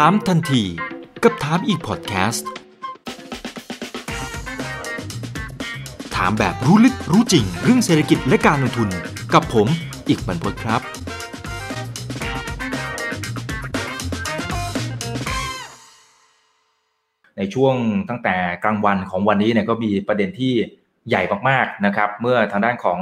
[0.00, 0.62] ถามทันที
[1.22, 2.48] กับถามอีกพอดแคสต์
[6.14, 8.88] ถามแบบรู้ลึกรู้จริง เรื่องเศรษฐกิจและการลงทุน
[9.34, 9.68] กับผม
[10.08, 10.80] อีกบรรพตครับ
[17.36, 17.74] ในช่วง
[18.08, 20.52] ตั้งแต่กลางวันของวันนี้เนี่ยก็มีประเด็นที่
[21.08, 23.00] ใหญ่มากๆนะครับ เมื่อทางด้านของ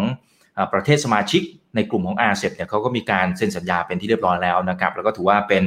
[0.73, 1.43] ประเทศสมาชิก
[1.77, 5.63] ในกลุ่มของอาเซียนเนี่ยเขาก็มีการเซ็นสัญญาเป็นที่เรียบร้อยแล้วนะครับแล้วก็ถือว่าเป็น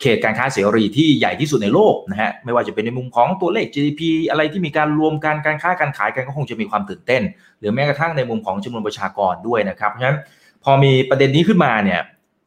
[0.00, 7.22] เขตการค้าเสรีที่ใหญ่ที่สุดในโลกนะฮะไม่ว่าจะเป็นในมุมของตัวเลข GDP อะไรที่มีการรวมการการค้าการขายกันก็คงจะมีความตื่นเต้น
[7.58, 10.18] หรือแม้กระทั่งในมุมของจำนวนประชากรด้วยนะครับเพราะฉะนั้น
[10.64, 12.00] พอมีประเด็นนี้ขึ้นมาเนี่ย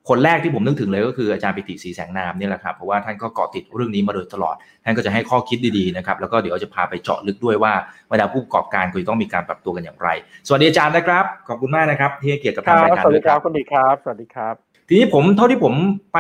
[0.10, 7.74] คนแรกที่ผมนึกถึงเลยก็คืออาจารย์ปิติศรีแสงนามนี่แหละครับเพราะว่าท่านก็เกาะติดเรื่องนี้มาโดยตลอด ท่านก็จะให้ข้อคิดดีๆนะครับแล้วก็เดี๋ยวจะพาไปเจาะลึกด้วยว่า
[8.12, 10.10] บรรดาผู้ประกอบการควรต้องมีการปรับตัวกันอย่างไร
[10.48, 14.56] สวัสดีอาจารย์นะครับ ขอบคุณมากนะครับ ที่ให้เกียรติกับทางรายการสวัสดีครับคุณดีครับ สวัสดีครับ
[14.88, 15.74] ทีนี้ผมเท่าที่ผม
[16.14, 16.20] ไป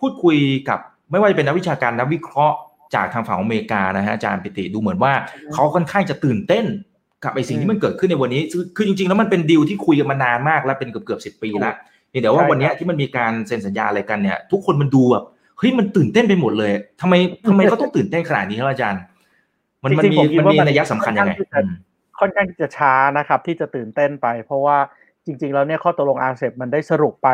[0.00, 0.36] พูดคุย
[0.68, 0.78] กับ
[1.10, 2.56] ไม่ว่าจะเป็นนักวิชาการนักวิเคราะห์
[2.94, 5.12] จากทางฝั่งอเมริกานะฮะอาจารย์ปิติดูเหมือนว่า
[5.54, 6.64] เขาค่อนข้างจะตื่นเต้น
[7.24, 8.42] กับไอ้สิ่งที่มันเกิดขึ้นในวันนี้
[8.76, 11.74] คือจริงๆ แล้วมันเป็นดีลที่คุยกันมานานมากแล้วเป็นเกือบเกือบสิบปีแล้ว
[12.14, 15.24] นี่เดี๋ยวว่าวันนี้ที่มันมีการเซ็นสัญญาอะไรกันเนี่ย ทุกคนมันดูแบบ
[15.58, 17.14] เฮ้ยมันตื่นเต้นไปหมดเลยทำไม
[17.48, 19.02] ทำไมเขาต้องตื่นเต้นขนาดนี้ครับอาจารย์
[19.82, 21.32] มันมันมีมันมีนัยสำคัญยังไง
[22.20, 24.78] ค่อนข้างจะช้านะครับ ที่จะตื่นเต้นไป เพราะว่า
[25.26, 27.28] จริง ๆ แล้วเนี่ยข้อตกลงอาเซบมันได้สรุปไป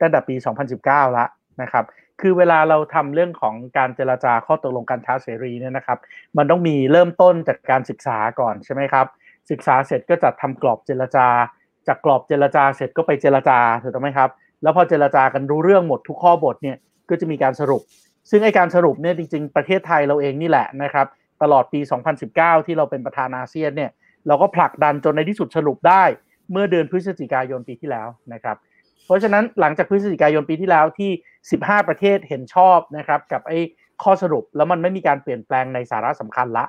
[0.00, 0.34] ตั้งแต่ปี
[0.74, 1.28] 2019แล้ว
[1.62, 1.84] นะครับ
[2.20, 5.98] คือเวลาเราทำเรื่องของการเจรจาข้อตกลงการค้าเสรีเนี่ยนะครับ
[6.36, 9.06] มันต้องมีเริ่มต้นจากการศึกษาก่อนใช่ไหมครับ
[9.50, 11.26] ศึกษาเสร็จก็จัดทำกรอบเจรจา
[11.88, 14.30] จากกรอบเจรจาเสร็จก็ไปเจรจาถูกต้องไหมครับ
[14.62, 16.76] แล้วพอเจรจากันรู้เรื่องหมดทุกข้อบทเนี่ย
[17.10, 17.82] ก็จะมีการสรุป
[18.30, 21.06] ซึ่งไอการสรุปเนี่ยจริง ๆ ประเทศไทยเราเองนี่แหละนะครับ
[21.42, 21.80] ตลอดปี
[22.22, 23.90] 2019 ที่เราเป็นประธานอาเซียนเนี่ย
[24.26, 26.02] เราก็ผลักดันจนในที่สุดสรุปได้
[26.50, 28.56] เมื่อเดือนพฤศจิกายนปีที่แล้วนะครับ
[29.06, 31.10] เพราะฉะนั้นหลังจากพฤศจิกายนปีที่แล้วที่
[31.50, 33.58] 15 ประเทศเห็นชอบนะครับกับไอ้
[34.02, 36.64] ข้อสรุปแล้วมันไม่มีการเปลี่ยนแปลงในสาระสำคัญละ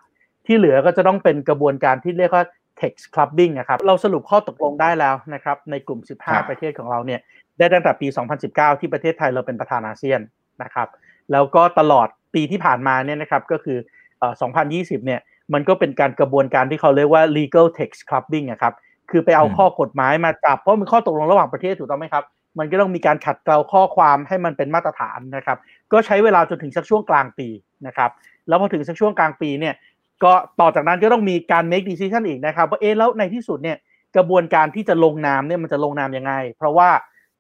[0.46, 2.46] ที่เหลือก็จะต้องเป็นกระบวนการที่เรียกว่า
[2.82, 7.20] text clubbing นะครับเราสรุปข้อตกลงได้แล้วนะครับในกลุ่ม 15 ประเทศของเราเนี่ย
[7.58, 8.08] ได้ตั้งแต่ปี
[8.44, 10.20] 2019 ที่ประเทศไทยเราเป็นประธานอาเซียน
[10.64, 10.88] นะครับ
[11.32, 13.78] แล้วก็ตลอดปีที่ผ่านมาเนี่ยนะครับก็คือ
[14.20, 14.34] เอ่อ
[14.70, 15.22] 2020 เนี่ย
[15.54, 18.74] มันก็เป็นการกระบวนการที่เขาเรียกว่า legal text clubbing นะครับ
[19.12, 22.24] คือไปเอาข้อกฎหมายมาจับ เพราะมันข้อตกลงระหว่างประเทศถูกต้องไหมครับ
[22.60, 25.58] มันก็ต้องมีการขัดเกลาข้อความให้มันเป็นมาตรฐานนะครับ
[25.92, 27.48] ก็ใช้เวลาจนถึงสักช่วงกลางปี
[27.88, 28.12] นะครับ
[28.48, 29.74] แล้วพอถึงสักช่วงกลางปีเนี่ย
[30.24, 33.78] ก็ต่อจากนั้นก็ต้องมีการ make decision อีกนะครับว่าเอ๊ะแล้วในที่สุดเนี่ย
[34.16, 36.90] กระบวนการที่จะลงนามเนี่ยมันจะลงนามยังไง เพราะว่า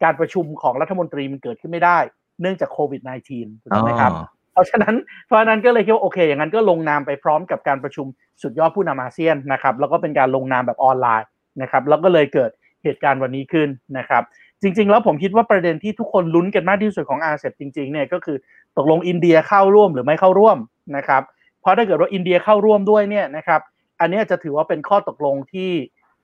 [0.03, 1.97] การประชุมของรัฐมนตรีมันเกิดขึ้นไม่ได้
[2.41, 4.11] เนื่องจากโควิด -19 ถูกไหมครับ
[4.53, 4.95] เพราะฉะนั้น
[5.27, 8.05] เพราะนั้นก็เลยคิดว่าโอเค อย่างนั้นก็ลงนามไปพร้อมกับการประชุม
[8.41, 11.27] สุดยอดผู้นำอาเซียนนะครับแล้วก็เป็นการลงนามแบบออนไลน์
[11.61, 12.51] นะครับแล้วก็เลยเกิด
[12.83, 14.23] เหตุการณ์วันนี้ขึ้นนะครับ
[14.61, 18.37] จริง ๆ แล้วผมคิดว่าประเด็นที่ทุกคนลุ้นกันมากที่สุดของอาเซียนจริงๆเนี่ยก็คือ
[18.77, 20.57] ตกลงอินเดียเข้าร่วมหรือไม่เข้าร่วม
[20.97, 21.21] นะครับ
[21.65, 23.61] เพราะถ้าเกิดว่าอินเดียเข้าร่วมด้วยเนี่ยนะครับ
[23.99, 25.71] อันนี้จะถือว่าเป็นข้อตกลงที่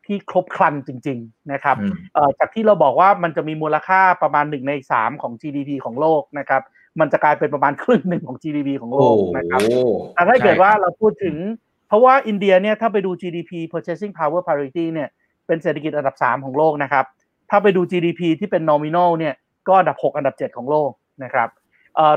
[0.06, 1.76] ที่ครบครันจริง ๆนะครับ
[2.40, 6.62] จากที่เราบอกว่ามันจะมีมูลค่าประมาณหนึ่งในสามของ GDP ของโลกนะครับ
[7.00, 9.62] มันจะกลายเป็นประมาณครึ่งหนึ่งของ GDP ของโลกนะครับ
[10.14, 11.36] แต่ถ้าเกิดว่าเราพูดถึง
[11.88, 15.10] เพราะว่าอินเดียเนี่ยถ้าไปดู GDP purchasing power parity เนี่ย
[15.48, 17.06] เป็นเศรษฐกิจอันดับสามของโลกนะครับ
[17.50, 19.34] ถ้าไปดู GDP ที่เป็น nominal เนี่ย
[19.68, 20.92] ก็อันดับหกอันดับเจ็ดของโลก
[21.24, 21.61] นะครับเอ่อ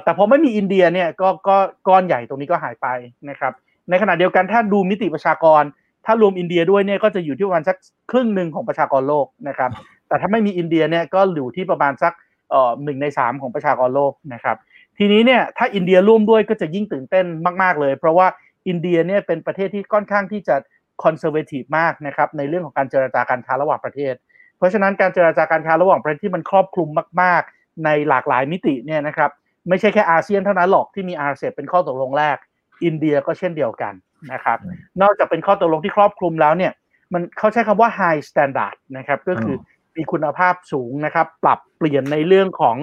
[0.02, 1.56] แต่พอไม่มีอินเดียเนี่ยก็ก็
[1.88, 2.86] ก้อนใหญ่ตรงนี้ก็หายไป
[3.30, 3.52] นะครับ
[3.90, 5.62] ในขณะเดียวกันถ้าดูมิติประชากร
[6.06, 7.76] ถ้ารวมอินเดียด้วยเนี่ยก็จะอยู่ที่ประมาณสัก
[8.10, 9.70] ครึ่งหนึ่งของประชากรโลกนะครับ
[10.08, 12.12] แต่ถ้าไม่มีอินเดียเนี่ยก็อยู่ที่ประมาณสัก
[12.50, 14.56] เอ่อหนึ่งในสามของประชากรโลกนะครับ
[14.98, 17.26] ทีนี้เนี่ยถ้าอินเดียร่วมด้วยก็จะยิ่งตื่นเต้น
[17.62, 18.26] มากๆเลย เพราะว่า
[18.68, 20.56] อินเดียเนี่ยเป็นประเทศที่ค่อนข้างที่จะ
[21.02, 24.14] conservative มากนะครับในเรื่องของการเจรจาการค้าระหว่างประเทศ
[24.58, 26.88] เพราะฉะนั้นการเจรจาการค้าระหว่างประเทศที่มันครอบคลุม
[27.22, 29.30] มาก ๆ ในหลากหลายมิติเนี่ยนะครับ
[29.69, 32.36] ไม่ใช่แค่อาเซียนเท่านั้นหรอกที่มีอาเซียนเป็นข้อตกลงแรก
[32.84, 33.94] อินเดียก็เช่นเดียวกัน
[34.32, 34.58] นะครับ
[35.02, 36.72] นอกจากเป็นข้อตกลงที่ครอบคลุมแล้วเนี่ย
[37.12, 39.56] มันเขาใช้คำว่า high standard นะครับ ก็คือ
[39.97, 42.76] มีคุณภาพสูงนะครับ ปรับเปลี่ยนในเรื่องของ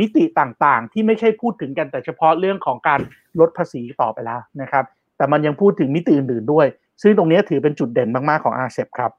[0.00, 3.00] มิติต่างๆ ที่ไม่ใช่พูดถึงกันแต่เฉพาะเรื่องของการ
[3.40, 4.84] ลดภาษีต่อไปแล้วนะครับ
[5.16, 6.66] แต่มันยังพูดถึงมิติอื่นๆด้วย
[7.02, 9.12] ซึ่งตรงนี้ถือเป็นจุดเด่นมากๆของอาเซียนครับ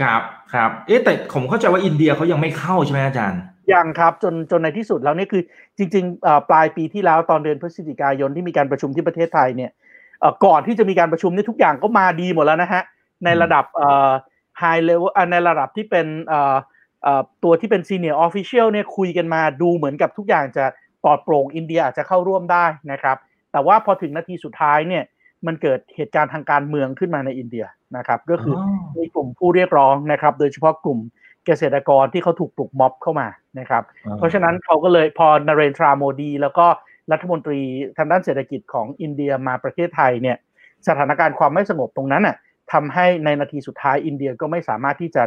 [0.00, 0.22] ครับ
[0.54, 3.40] ครับ เอ๊แต่ผมเข้าใจว่าอินเดียเขายังไม่เข้าใช่ไหมอาจารย์
[3.74, 5.42] ยังครับจนจนในที่สุดแล้วนี่คือ
[5.78, 9.70] จริงๆปลายปีที่แล้วตอนเดือนพฤศจิกายนที่มีการประชุมที่ประเทศไทยเนี่ย
[10.44, 12.82] ก่อนที่จะมีการประชุมนี่ทุกอย่างก็มาดีหมดแล้วนะฮะ
[13.24, 13.64] ในระดับ
[14.60, 16.06] high level ในระดับที่เป็น
[17.42, 20.64] ตัวที่เป็น senior official เนี่ยคุยกันมาดูเหมือนกับทุกอย่างจะ
[21.04, 23.16] ปลอดโปร่งอินเดียอาจจะเข้าร่วมได้นะครับ
[23.52, 25.04] แต่ว่าพอถึงนาทีสุดท้ายเนี่ย
[25.46, 27.64] มันเกิดเหตุการณ์ทางการเมืองขึ้นมาในอินเดีย
[27.96, 28.54] นะครับ ก็คือ
[28.96, 30.98] มีกลุ่มผู้เรียกร้องนะครับ โดยเฉพาะกลุ่ม
[31.46, 33.28] เกษตรกรที่เขาถูกปลุกม็อบเข้ามา
[33.58, 33.82] นะครับ
[34.18, 36.66] เพราะฉะนั้นเขาก็เลยพอนเรนทราโมดี แล้วก็
[37.12, 37.60] รัฐมนตรี
[37.96, 40.36] ทางด้านเศรษฐกิจของอินเดียมาประเทศไทยเนี่ย
[40.88, 42.36] สถานการณ์ความไม่สงบตรงนั้นน่ะ
[42.72, 45.22] ทำให้ในนาทีสุดท้ายอินเดียก็ไม่สามารถที่จะ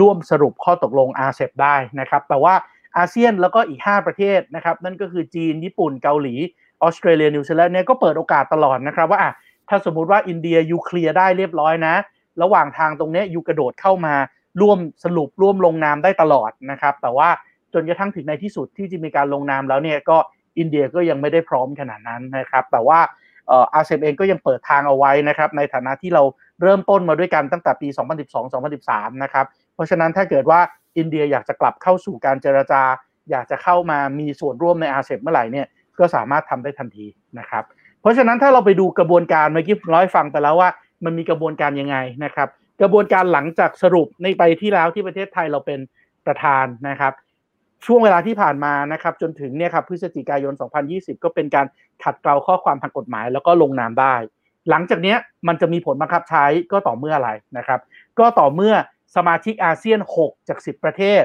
[0.00, 2.54] ร่วมสรุปข้อตกลง RCEP ได้นะครับ แต่ว่า
[2.98, 6.34] อาเซียนแล้วก็อีก 5 ประเทศนะครับ นั่นก็คือจีน ญี่ปุ่น เกาหลี
[6.82, 9.20] ออสเตรเลีย นิวซีแลนด์เนี่ยก็เปิดโอกาสตลอดนะครับ ว่า
[9.68, 11.94] ถ้าสมมุติว่าอินเดีย you clear ได้เรียบร้อยนะ
[12.42, 14.14] ระหว่างทางตรงนี้ยูกระโดดเข้ามา
[14.60, 17.28] ร่วมสรุปร่วมลงนามได้ตลอดนะครับ แต่ว่า
[17.74, 20.16] จนกระทั่งถึงในที่สุดที่จะมีการลงนามแล้วเนี่ยก็
[20.58, 23.00] อินเดียก็ยังไม่ได้พร้อมขนาดนั้นนะครับ แต่ว่า
[23.74, 26.22] อาเซียนเองก็ยังเปิดทางเอาไว้นะครับ ในฐานะที่เรา
[26.62, 27.88] เริ่มต้นมาด้วยกันตั้งแต่ปี
[28.54, 30.60] 2012-2013 นะครับ เพราะฉะนั้นถ้าเกิดว่า
[30.98, 32.82] อินเดียอยากจะกลับเข้าสู่การเจรจา
[33.30, 35.66] อยากจะเข้ามามีส่วนร่วมในอาเซียนเมื่อไหร่เนี่ย
[35.98, 37.06] ก็สามารถทำได้ทันที
[37.38, 37.64] นะครับ
[38.00, 40.68] เพราะฉะนั้นถ้าเราไปดูกระบวนการเมื่อกี้ร้อยฟังไปแล้วว่า
[41.04, 42.48] มันมีกระบวนการยังไงนะครับ
[42.80, 45.80] กระบวนการหลังจากสรุปในไปที่แล้วที่ประเทศไทยเราเป็น
[46.26, 47.12] ประธานนะครับ
[47.86, 50.54] ช่วงเวลาที่ผ่านมานะครับ จนถึงเนี่ยครับพฤศจิกายน
[50.88, 51.66] 2020 ก็เป็นการ
[52.04, 54.14] ขัดเกลาข้อความทางกฎหมาย แล้วก็ลงนามได้
[54.70, 55.14] หลังจากนี้
[55.48, 57.80] มันจะมีผลบังคับใช้ก็ต่อเมื่ออะไรนะครับ
[58.18, 58.74] ก็ต่อเมื่อ
[59.16, 61.22] สมาชิกอาเซียน 6 จาก 10 ประเทศ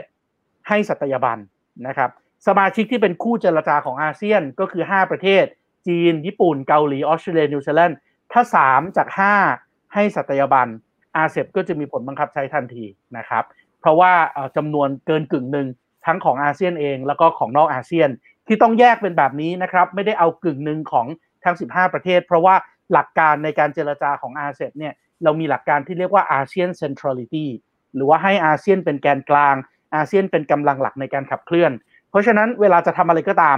[0.68, 1.40] ให้สัตยาบัน
[1.88, 2.10] นะครับ
[2.48, 5.46] สมาชิกที่เป็นคู่เจรจาของอาเซียนก็คือ 5 ประเทศ
[5.88, 7.98] จีน ญี่ปุ่น เกาหลี ออสเตรเลีย นิวซีแลนด์
[8.32, 9.08] ถ้า 3 จาก
[9.52, 10.68] 5 ให้สัตยาบัน
[11.18, 12.86] RCEP ก็จะมีผลบังคับใช้ทันที
[13.18, 13.44] นะครับ
[13.80, 14.14] เพราะว่า
[14.58, 15.68] จำนวนเกินกึ่งหนึ่ง
[16.06, 18.10] ทั้งของอาเซียนเอง แล้วก็ของนอกอาเซียน
[18.48, 21.08] ที่ต้องแยกเป็นแบบนี้นะครับ ไม่ได้เอากึ่งหนึ่งของ
[21.44, 22.56] ทั้ง 15 ประเทศ เพราะว่า
[22.94, 27.50] หลักการในการเจรจาของอาเซียนเนี่ยเรามีหลักการที่เรียกว่า ASEAN centrality
[27.96, 29.56] หรือว่าให้อาเซียนเป็นแกนกลาง
[29.96, 31.72] อาเซียนเป็นกำลังหลักในการขับเคลื่อน
[32.10, 33.58] เพราะฉะนั้นเวลาจะทำอะไรก็ตาม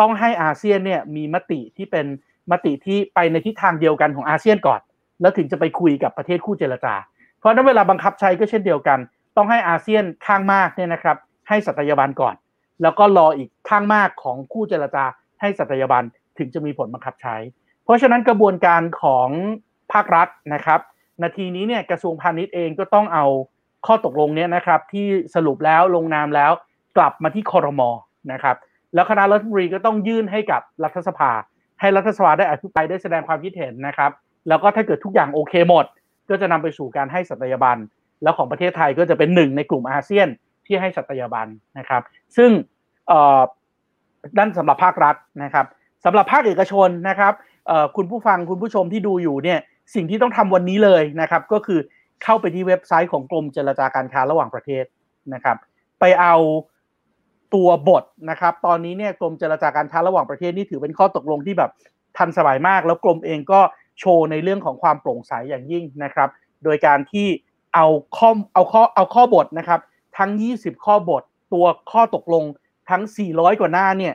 [0.00, 2.06] ต้องให้อาเซียนเนี่ยมีมติที่เป็น
[2.50, 4.80] มติที่ไปในทิศทางเดียวกันของอาเซียนก่อน
[5.20, 6.94] แล้วถึงจะไปคุยกับประเทศคู่เจรจา
[7.38, 8.98] เพราะนั้นเวลาบังคับใช้ก็เช่นเดียวกัน
[9.36, 11.16] ต้องให้อาเซียนข้างมากเนี่ยนะครับ
[11.48, 12.34] ให้สัตยาบันก่อน
[12.82, 15.04] แล้วก็รออีกข้างมากของคู่เจรจา
[15.40, 16.04] ให้สัตยาบัน
[16.38, 17.36] ถึงจะมีผลบังคับใช้
[17.84, 19.28] เพราะฉะนั้นกระบวนการของ
[19.92, 20.80] ภาครัฐนะครับ
[21.22, 23.26] นาทีนี้เนี่ยกระทรวงพาณิชย์เองก็ต้องเอา
[23.86, 26.52] ข้อตกลงเนี่ยนะครับที่สรุปแล้วลงนามแล้ว
[26.96, 27.90] กลับมาที่คอรมอ
[28.32, 28.56] นะครับ
[28.94, 31.30] แล้วคณะรัฐมนตรีก็ต้องยื่นให้กับรัฐสภา
[31.80, 34.10] ให้รัฐสภาได้อภิปรายได้แสดงความคิดเห็นนะครับ
[34.48, 35.86] แล้วก็ถ้าเกิดทุกอย่างโอเคหมด
[36.30, 37.78] ก็จะนำไปสู่การให้สัตยาบัน
[38.22, 40.28] แล้วของประเทศไทยก็จะเป็นหนึ่งในกลุ่มอาเซียน
[40.66, 41.46] ที่ให้สัตยาบัน
[41.78, 42.02] นะครับ
[42.36, 42.50] ซึ่ง
[44.38, 45.66] ด้านสำหรับภาครัฐนะครับ
[46.04, 47.32] สำหรับภาคเอกชนนะครับ
[47.96, 49.58] คุณผู้ฟังคุณผู้ชมที่ดูอยู่เนี่ย
[49.94, 51.80] สิ่งที่ต้องทำวันนี้เลยนะครับ ก็คือ
[52.24, 54.84] เข้าไปที่เว็บไซต์ของกรมเจรจาการค้าระหว่างประเทศ
[55.34, 55.56] นะครับ
[56.00, 56.34] ไปเอา
[57.54, 61.70] ตัวบทนะครับ ตอนนี้เนี่ยกรมเจรจาการค้าระหว่างประเทศนี่ถือเป็นข้อตกลงที่แบบ
[62.18, 63.60] ทันสมัยมาก แล้วกรมเองก็
[64.00, 66.28] โชว์ในเรื่องของความโปร่งใสอย่างยิ่งนะครับ
[66.64, 67.26] โดยการที่
[67.74, 67.86] เอา
[68.16, 69.80] ข้อเอาข้อเอาข้อบทนะครับ
[70.18, 72.44] ทั้ง 20 ข้อบทตัวข้อตกลง
[72.90, 73.02] ทั้ง
[73.32, 74.14] 400 กว่าหน้าเนี่ย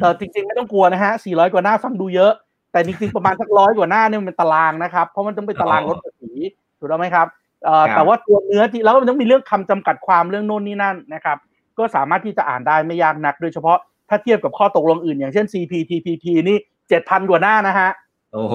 [0.00, 2.32] เออจริงๆไม่ต้องกลัวนะฮะ 400 กว่าหน้าฟังดูเยอะ
[2.72, 6.32] แต่จริงๆประมาณสักร้อยกว่าหน้าเนี่ยมันเป็นตารางนะครับ เพราะมันต้องเป็นตารางลดภาษี
[6.78, 7.26] ถูกต้องไหมครับ
[7.64, 11.38] เอ่อแต่ว่าตัวเนื้อที่แล้วมันต้องมีเรื่องคำจำกัดความเรื่องโน่นนี่นั่นนะครับ
[11.78, 13.78] ก็สามารถที่จะอ่านได้ไม่ยากนัก โดยเฉพาะ
[14.08, 16.58] ถ้าเทียบกับข้อตกลงอื่น อย่างเช่น CPTPP นี่
[16.88, 17.90] เจ็ดพันกว่าหน้านะฮะ
[18.32, 18.54] โอ้โห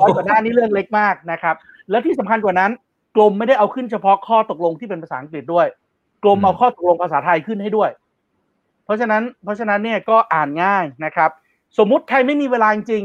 [0.00, 1.54] ร้อยกว่าหน้านี่เรื่องเล็กมากนะครับ
[1.90, 2.70] และที่สำคัญกว่านั้น
[3.16, 5.66] กรมไม่ได้เอาขึ้นเฉพาะข้อตกลงที่เป็นภาษาอังกฤษด้วย
[6.22, 7.90] กรมเอาข้อตกลงภาษาไทยขึ้นให้ด้วย
[8.84, 11.30] เพราะฉะนั้น เพราะฉะนั้นเนี่ยก็อ่านง่ายนะครับ
[11.78, 13.02] สมมุติใครไม่มีเวลาจริง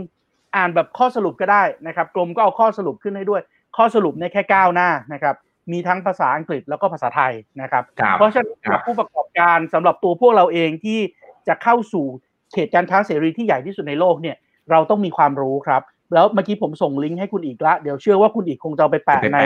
[0.56, 3.42] อ่านแบบข้อสรุปก็ได้นะครับ กรมก็เอาข้อสรุปขึ้นให้ด้วย
[3.78, 5.36] ข้อสรุปในแค่เก้าหน้านะครับ
[5.72, 7.84] มีทั้งภาษาอังกฤษแล้วก็ภาษาไทยนะครับ
[8.18, 8.48] เพราะฉะนั้น
[8.86, 11.00] ผู้ประกอบการสำหรับตัวพวกเราเองที่
[11.48, 12.06] จะเข้าสู่
[12.54, 14.36] เขตการค้าเสรีที่ใหญ่ที่สุดในโลกเนี่ย
[14.72, 15.82] เราต้องมีความรู้ครับ
[16.14, 19.40] แล้วเมื่อกี้ผมส่งลิงก์ให้คุณอีกละเดี๋ยวเชื่อว่าคุณอีกคงจะไปแปะใน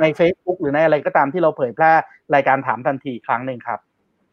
[0.00, 1.92] ใน Facebook หรือในอะไรก็ตามที่เราเผยแพร่
[2.34, 3.80] รายการถามทันทีครั้งหนึ่งครับ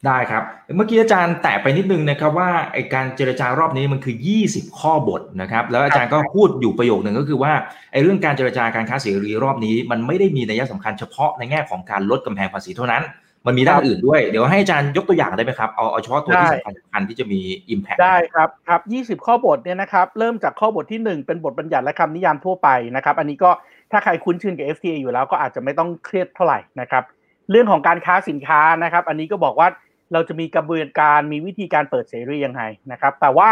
[0.06, 0.44] ได้ครับ
[0.76, 4.16] เมื่อกี้อาจารย์แตะไปนิดนึงนะครับว่าไอการเจรจารอบนี้มันคือ
[4.48, 7.54] 20 ข้อบทนะครับแล้วอาจารย์ก็พูดอยู่ประโยคหนึ่งก็คือว่า
[7.92, 13.04] ไอเรื่องการเจรจาการค้าเสรีรอบนี้ มันไม่ได้มีนัยสำคัญเฉพาะในแง่ของการลดกำแพงภาษีเท่านั้น
[13.46, 17.40] มันมีด้านอื่นด้วย เดี๋ยวให้อาจารย์ยกตัวอย่างได้ไหมครับ เอาเอาเฉพาะตัวที่สำคัญสำคัญที่จะมี
[17.74, 18.82] Impact ได้ครับครับ
[19.20, 23.52] 20 ข้อบทเนี่ยนะครับเริ่มจากข้อบทที่ 1 เป็นบทบัญญัติและคำนิยามทั่วไปนะครับอันนี้ก็
[23.92, 27.04] ถ้าใครคุ้นชินกับ FTA อยู่แล้วก็อาจจะไม่ต้องเครียดเท่าไหร่นะครับ
[27.52, 29.68] เรื่องของการค้าสินค้านะครับ อันนี้ก็บอกว่า
[30.14, 32.62] เราจะมีกระบวนการมีวิธีการเปิดเสรียังไง
[32.92, 33.50] นะครับ แต่ว่า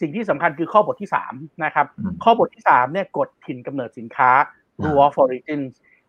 [0.00, 1.86] สิ่งที่สำคัญคือข้อบทที่3นะครับ
[2.24, 4.30] ข้อบทที่3เนี่ยกฎถิ่นกำเนิดสินค้า
[4.82, 5.60] rule of origin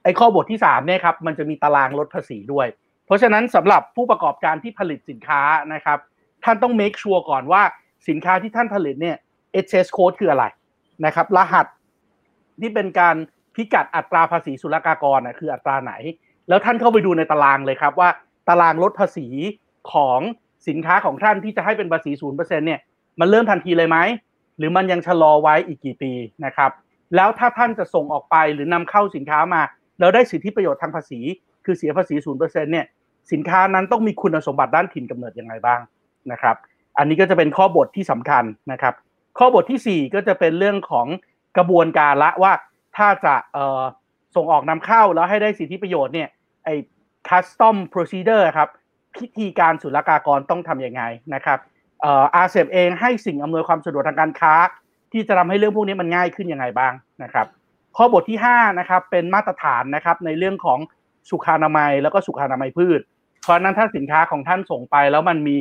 [0.04, 2.68] ไอ้ข้อบทที่3เนี่ยครับมันจะมีตารางลดภาษีด้วย
[3.10, 5.42] เพราะฉะนั้นสำหรับผู้ประกอบการที่ผลิตสินค้า
[5.74, 6.00] นะครับ
[6.44, 7.64] ท่านต้อง make sure ก่อนว่า
[8.10, 9.18] สินค้าที่ท่านผลิตเนี่ย
[9.66, 10.46] HS code คืออะไร
[11.06, 11.66] นะครับ รหัส
[12.62, 13.16] ที่เป็นการ
[13.56, 15.94] พิกัดอัตราภาษีศุลกากรนะคืออัตราไหน
[16.48, 18.10] แล้วท่านเข้าไปดูในตารางเลยครับว่า
[18.50, 19.28] ตารางลดภาษี
[19.94, 20.20] ของ
[20.68, 22.80] สินค้าของท่านที่จะให้เป็นภาษีศูนย์เปอร์เซ็นเนี่ย
[23.20, 23.98] มันเริ่มทันทีเลยไหม
[24.58, 26.12] หรือมันยังชะลอไว้อีกกี่ปี
[26.46, 26.72] นะครับ
[27.16, 29.62] แล้วถ้าท่านจะส่งออกไปหรือนำเข้าสินค้ามา
[30.00, 31.20] แล้วได้สิทธิประโยชน์ทางภาษี
[31.66, 32.86] คือเสียภาษีศูนย์เปอร์เซ็นต์เนี่ย
[33.32, 35.80] สินค้านั้นต้องมีคุณสมบัติด้านถิ่นกำเนิดยังไงบ้าง
[36.32, 36.56] นะครับ
[36.98, 38.94] อันนี้ก็จะเป็นข้อบทที่สำคัญนะครับ
[39.40, 41.08] ข้อบทที่ 4 ก็จะเป็นเรื่องของ
[41.58, 42.54] กระบวนการละว่า
[42.98, 43.36] ถ้าจะ
[44.36, 46.30] ส่งออกนำเข้าแล้วให้ได้สิทธิประโยชน์เนี่ย
[46.64, 46.76] ไอ้
[47.30, 48.70] custom procedure ครับ
[49.16, 51.60] พิธีการศุลกากรต้องทำยังไงนะครับ
[52.06, 54.54] อาเซเองให้สิ่งอำนวยความสะดวกทางการค้า
[55.12, 56.94] ที่จะทำให้เรื่องพวกนี้มันง่ายขึ้นยังไงบ้าง
[57.24, 57.48] นะครับ
[57.98, 60.80] ข้อบทที่5นะครับเป็นมาตรฐานนะครับในเรื่องของ
[61.30, 63.02] สุขอนามัยแล้วก็สุขอนามัยพืช
[63.50, 65.56] ราะนั้นถ้าสินค้าของท่านส่งไป แล้วมันมี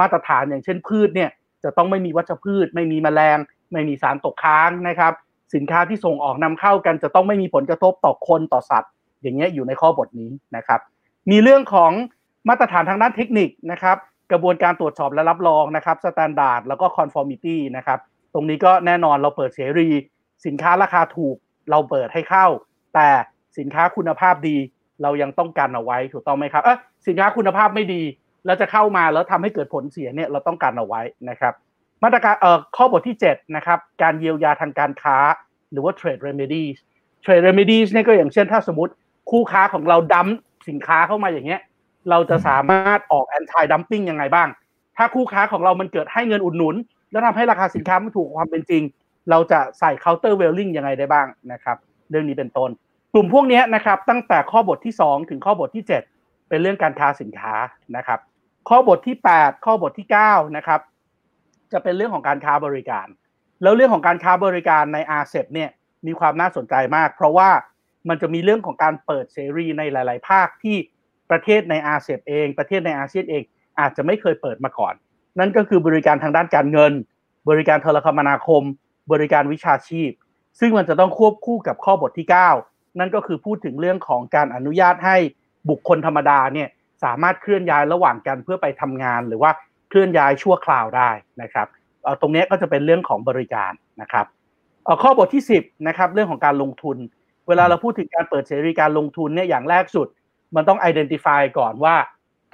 [0.00, 1.30] มาตรฐานอย่างเช่นพืชเนี่ย
[1.64, 3.38] จะต้องไม่มีวัชพืช ไม่มีแมลง
[3.72, 5.12] ไม่มีสารตกค้างนะครับ
[5.54, 8.90] สินค้าที่ส่งออกนำเข้ากัน จะต้องไม่มีผลกระทบต่อคนต่อสัตว์
[9.22, 10.80] อย่างเงี้ยอยู่ในข้อบทนี้นะครับ
[11.30, 11.92] มีเรื่องของ
[12.48, 13.96] มาตรฐานทางด้านเทคนิคนะครับ
[14.32, 17.98] กระบวนการตรวจสอบและรับรองนะครับ standard แล้วก็ conformity นะครับ
[18.34, 19.88] ตรงนี้ก็แน่นอนเราเปิดเสรี
[20.46, 21.36] สินค้าราคาถูก
[21.70, 22.46] เราเปิดให้เข้า
[22.94, 23.08] แต่
[23.58, 24.56] สินค้าคุณภาพดี
[25.02, 28.02] เรายังต้องการเอาไว้ถูกต้องไหมครับเออสินค้าคุณภาพไม่ดี
[28.46, 31.54] แล้วจะเข้ามาแล้วทำให้เกิดผลเสียเนี่ยเราต้องกันเอาไว้นะครับ
[32.02, 35.16] มาตรการเอ่อข้อบทที่ 7 นะครับ การเยียวยาทางการค้า
[35.72, 36.76] หรือว่า trade remedies
[37.24, 38.92] trade remedies เนี่ยก็อย่างเช่นถ้าสมมติ
[39.30, 40.28] คู่ค้าของเรา dump
[40.68, 41.60] สินค้าเข้ามาอย่างเงี้ย
[42.10, 44.48] เราจะสามารถออก anti dumping ยังไงบ้าง
[44.96, 46.74] ถ้าคู่ค้าของเรามันเกิดให้เงินอุดหนุน
[47.10, 48.82] แล้วทำให้ราคาสินค้าไม่ถูกความเป็นจริง
[49.30, 51.76] เราจะใส่ counter vailing ยังไงได้บ้างนะครับ
[52.10, 52.70] เรื่องนี้เป็นต้น
[53.16, 55.84] กลุ่มพวกนี้นะครับตั้งแต่ข้อบทที่ 2 ถึงข้อบทที่
[56.16, 57.54] 7 เป็นเรื่องการค้าสินค้า
[57.96, 58.20] นะครับ
[58.68, 60.80] ข้อบทที่ 8 ข้อบทที่9นะครับ
[61.72, 63.06] จะเป็นเรื่องของการค้าบริการ
[63.62, 65.70] แล้วเรื่องของการค้าบริการในอาเซเนี่ย
[66.06, 67.50] มีความน่าสนใจมาก เพราะว่า
[68.08, 70.76] มันจะมีเรื่องของการเปิดเสรีในหลาย ๆ ภาคที่
[71.30, 73.42] ประเทศในอาเซียนเอง ประเทศในอาเซียนเอง
[73.80, 74.94] อาจจะไม่เคยเปิดมาก่อน
[75.38, 76.92] นั่นก็คือบริการทางด้านการเงิน
[77.48, 78.62] บริการโทรคมนาคม
[79.12, 80.10] บริการวิชาชีพ
[80.60, 82.36] ซึ่งมันจะต้องควบคู่กับข้อบทที่ 9
[82.98, 85.16] นั่นก็คือพูดถึงเรื่องของการอนุญาตให้
[85.70, 86.68] บุคคลธรรมดาเนี่ย
[87.04, 89.50] สามารถเคลื่อนย้ายระหว่างกันเพื่อไปทำงาน หรือว่า
[89.88, 91.10] เคลื่อนย้ายชั่วคราวได้
[91.42, 91.68] นะครับ
[92.20, 94.26] ตรงนี้ก็จะเป็นเรื่องของบริการนะครับ
[95.02, 96.96] ข้อบทที่ 10นะครับเรื่องของการลงทุน
[97.48, 100.08] เวลาเราพูดถึงการเปิดเสรีการลงทุนเนี่ยอย่างแรกสุด
[100.56, 101.94] มันต้อง identify ก่อนว่า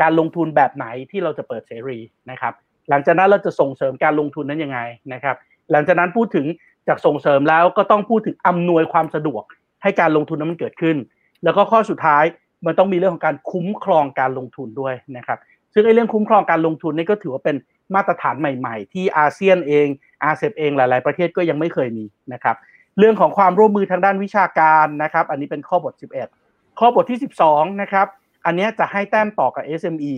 [0.00, 1.99] การลงทุนแบบไหนที่เราจะเปิดเสรี
[2.30, 2.54] นะครับ
[2.88, 4.80] หลังจากนั้นเราจะส่งเสริมการลงทุนนั้นยังไง
[5.12, 5.37] นะครับ
[5.73, 6.47] หลังจากนั้นพูดถึง
[6.88, 9.42] จากส่งเสริมแล้วก็ต้องพูดถึงอำนวยความสะดวก
[9.82, 10.96] ให้การลงทุนนั้นมันเกิดขึ้น
[11.44, 12.25] แล้วก็ข้อสุดท้าย
[12.66, 15.38] มันต้องมีเรื่องของการคุ้มครองการลงทุนด้วยนะครับ
[15.75, 17.56] ซึ่งไอ้เรื่องคุ้มครองการลงทุนนี่ก็ถือว่าเป็น
[17.94, 19.87] มาตรฐานใหม่ๆ ที่อาเซียนเอง
[20.25, 22.56] อาเซียนเองหลาย ๆ ประเทศก็ยังไม่เคยมีนะครับ
[22.99, 25.94] เรื่องของความร่วมมือทางด้านวิชาการนะครับ อันนี้เป็นข้อบท
[26.37, 27.18] 11 ข้อบทที่
[27.49, 28.06] 12 นะครับ
[28.46, 30.14] อันนี้จะให้แต้มต่อกับ SME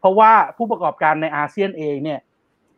[0.00, 2.20] เพราะว่าผู้ประกอบการในอาเซียนเองเนี่ย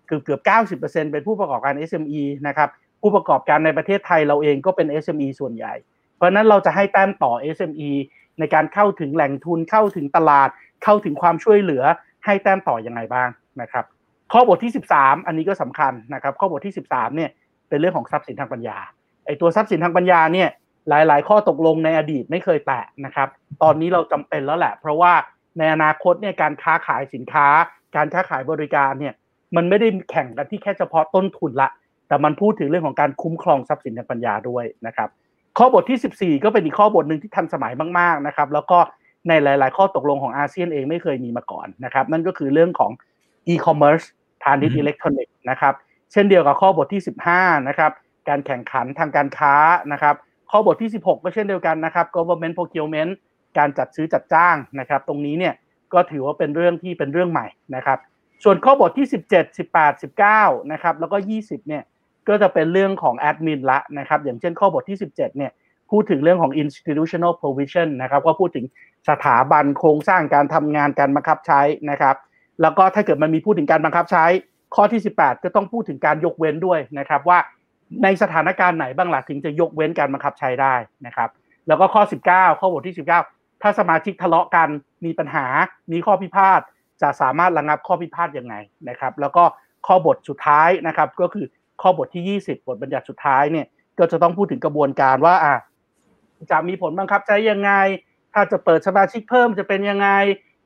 [0.07, 0.41] เกือบเกือบ
[0.81, 2.69] 90%เป็นผู้ประกอบการ SME นะครับ
[3.03, 5.75] ผู้ประกอบการในประเทศไทยเราเองก็เป็น SME ส่วนใหญ่
[6.17, 7.91] เพราะนั้นเราจะให้แต้มต่อ SME
[8.39, 10.49] ในการเข้าถึงแหล่งทุนเข้าถึงตลาด
[10.85, 11.83] เข้าถึงความช่วยเหลือ
[12.25, 13.29] ให้แต้มต่ออยังไงบ้าง
[13.61, 13.85] นะครับ
[14.33, 17.31] ข้อบทที่ 13 อันนี้ก็สำคัญนะครับ ข้อบทที่ 13เนี่ย
[17.69, 18.79] เป็นเรื่องของทรัพย์สินทางปัญญา
[19.27, 20.49] ไอ้ตัวทรัพย์สินทางปัญญาเนี่ย
[20.89, 23.29] หลาย ๆ ข้อตกลงในอดีตไม่เคยแตะนะครับ
[23.63, 25.13] ตอนนี้เราจำเป็นแล้วแหละ เพราะว่า
[25.59, 27.47] ในอนาคตเนี่ยการค้าขายสินค้า
[27.97, 29.15] การค้าขายบริการเนี่ย
[29.57, 31.71] มันไม่ได้แข่งกันที่แค่เฉพาะต้นทุนละ
[32.09, 35.09] แต่มันพูดถึงเรื่องของการคุ้มครองทรัพย์สินทางปัญญาด้วยนะครับ
[35.59, 38.79] ข้อบทที่ 14 ก็เป็นอีกข้อบทหนึ่งที่ทันสมัยมากๆนะครับ แล้วก็
[39.29, 42.91] ในหลาย ๆ ข้อตกลงของอาเซียนเองไม่เคยมีมาก่อนนะครับ นั่นก็คือเรื่องของ
[43.53, 44.07] e-commerce
[44.43, 45.75] พาณิชย์อิเล็กทรอนิกส์นะครับ
[46.13, 47.03] เช่นเดียวกับข้อบทที่
[47.35, 47.93] 15 นะครับ
[48.29, 49.55] การแข่งขันทางการค้า
[49.93, 50.15] นะครับ
[50.51, 53.13] ข้อบทที่ 16 ก็เช่นเดียวกันนะครับ government procurement
[53.59, 55.55] การจัดซื้อจัดจ้างนะครับ ตรงนี้เนี่ย
[55.95, 57.47] ก็ถือว่าเป็นเรื่องที่เป็นเรื่องใหม่
[57.77, 57.99] นะครับ
[58.45, 61.83] ส่วนข้อบทที่ 17 18 19 นะครับ แล้วก็ 20 เนี่ย
[62.29, 65.53] ก็จะเป็นเรื่องของแอดมินละนะครับ อย่างเช่นข้อบทที่ 17 เนี่ย
[65.91, 68.67] พูดถึงเรื่องของ institutional provision นะครับ ก็พูดถึง
[69.09, 72.17] สถาบันโครงสร้างการทำงานการบังคับใช้นะครับ
[72.63, 74.25] แล้วก็ถ้าเกิดมันมีพูดถึงการบังคับใช้
[74.75, 77.39] ข้อที่ 18 ก็ต้องพูดถึงการยกเว้นด้วยนะครับ ว่า
[78.03, 80.75] ในสถานการณ์ไหนบ้างล่ะถึงจะยกเว้นการบังคับใช้ได้
[81.07, 81.31] นะครับ
[81.69, 82.97] แล้วก็ข้อ 19 ข้อบทที่
[83.29, 84.69] 19 ถ้าสมาชิกทะเลาะกัน
[85.05, 85.47] มีปัญหา
[85.93, 86.61] มีข้อพิพาท
[87.03, 88.55] จะสามารถระงับข้อพิพาทยังไง
[88.89, 89.45] นะครับ แล้วก็
[89.87, 91.47] ข้อบทสุดท้ายนะครับก็คือ
[91.83, 93.67] ข้อบทที่ 20 บทบัญญัติสุดท้ายเนี่ย
[93.99, 95.57] ก็จะต้องพูดถึงกระบวนการว่าอะ
[96.51, 97.73] จะมีผลบังคับใช้ยังไง
[98.35, 100.09] ถ้าจะเปิดสมาชิกเพิ่มจะเป็นยังไง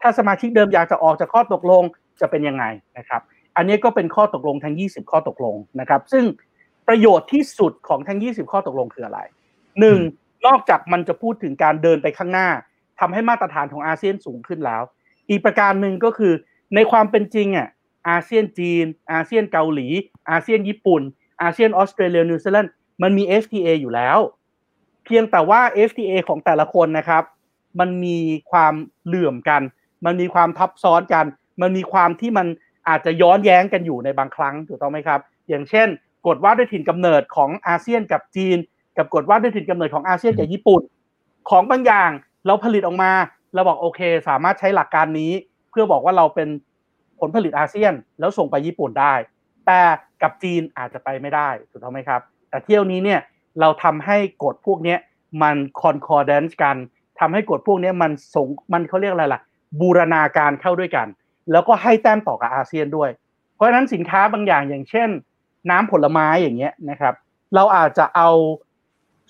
[0.03, 1.83] ถ้าสมาชิกเดิมอยากจะออกจากข้อตกลง
[2.21, 2.65] จะเป็นยังไง
[2.99, 3.23] นะครับ
[3.57, 6.25] อันนี้ก็เป็นข้อตกลงทั้ง 20 ข้อตกลงนะครับ ซึ่ง
[6.89, 9.21] ประโยชน์ที่สุดของทั้ง 20 ข้อตกลงคืออะไร
[9.81, 9.99] หนึ่ง
[10.47, 12.49] นอกจากมันจะพูดถึงการเดินไปข้างหน้า
[13.01, 14.83] ทำให้มาตรฐานของอาเซียนสูงขึ้นแล้ว
[15.31, 16.33] อีกประการหนึ่งก็คือ
[16.75, 17.69] ในความเป็นจริงอะ
[18.09, 19.89] อาเซียนจีน อาเซียนเกาหลี
[20.31, 21.03] อาเซียนญี่ปุ่น
[21.43, 24.19] อาเซียนออสเตรเลียนิวซีแลนด์มันมี FTA อยู่แล้ว
[25.05, 27.25] เพียงแต่ว่า FTA ของแต่ละคนนะครับ
[27.81, 28.19] มันมี
[28.51, 28.75] ความ
[29.07, 29.63] เหลื่อมกัน
[30.05, 31.25] มันมีความทับซ้อนกัน
[31.61, 32.47] มันมีความที่มัน
[32.89, 35.89] อาจจะย้อนแย้งกันอยู่ในบางครั้งถูกต้องไหมครับ อย่างเช่น
[36.27, 38.59] กฎว่าด้วยถิ่นกำเนิดของอาเซียนกับจีน
[38.97, 40.83] กับกฎว่าด้วยถิ่นกำเนิดของอาเซียนกับญี่ปุ่น
[41.51, 42.11] ของบางอย่าง
[42.47, 43.13] เราผลิตออกมา
[43.55, 45.33] เราบอกโอเค สามารถใช้หลักการนี้
[45.71, 46.49] เพื่อบอกว่าเราเป็น
[47.21, 49.15] ผลผลิตอาเซียน แล้วส่งไปญี่ปุ่นได้
[49.67, 49.81] แต่
[50.23, 53.21] กับจีนอาจจะไปไม่ได้ถูกต้องไหมครับ แต่เที่ยวนี้เนี่ย
[53.61, 54.97] เราทำให้กฎพวกนี้
[55.43, 56.77] มัน concordance กัน
[57.21, 59.41] ทำให้กฎพวกนี้มันส่งมันเขาเรียกอะไรล่ะ
[59.81, 61.07] บูรณาการเข้าด้วยกัน
[61.51, 63.11] แล้วก็ให้แต้มต่อกับอาเซียนด้วย
[63.55, 65.09] เพราะฉะนั้นสินค้าบางอย่างอย่างเช่น
[65.71, 67.15] น้ำผลไม้อย่างเงี้ยนะครับ
[67.55, 68.31] เราอาจจะเอา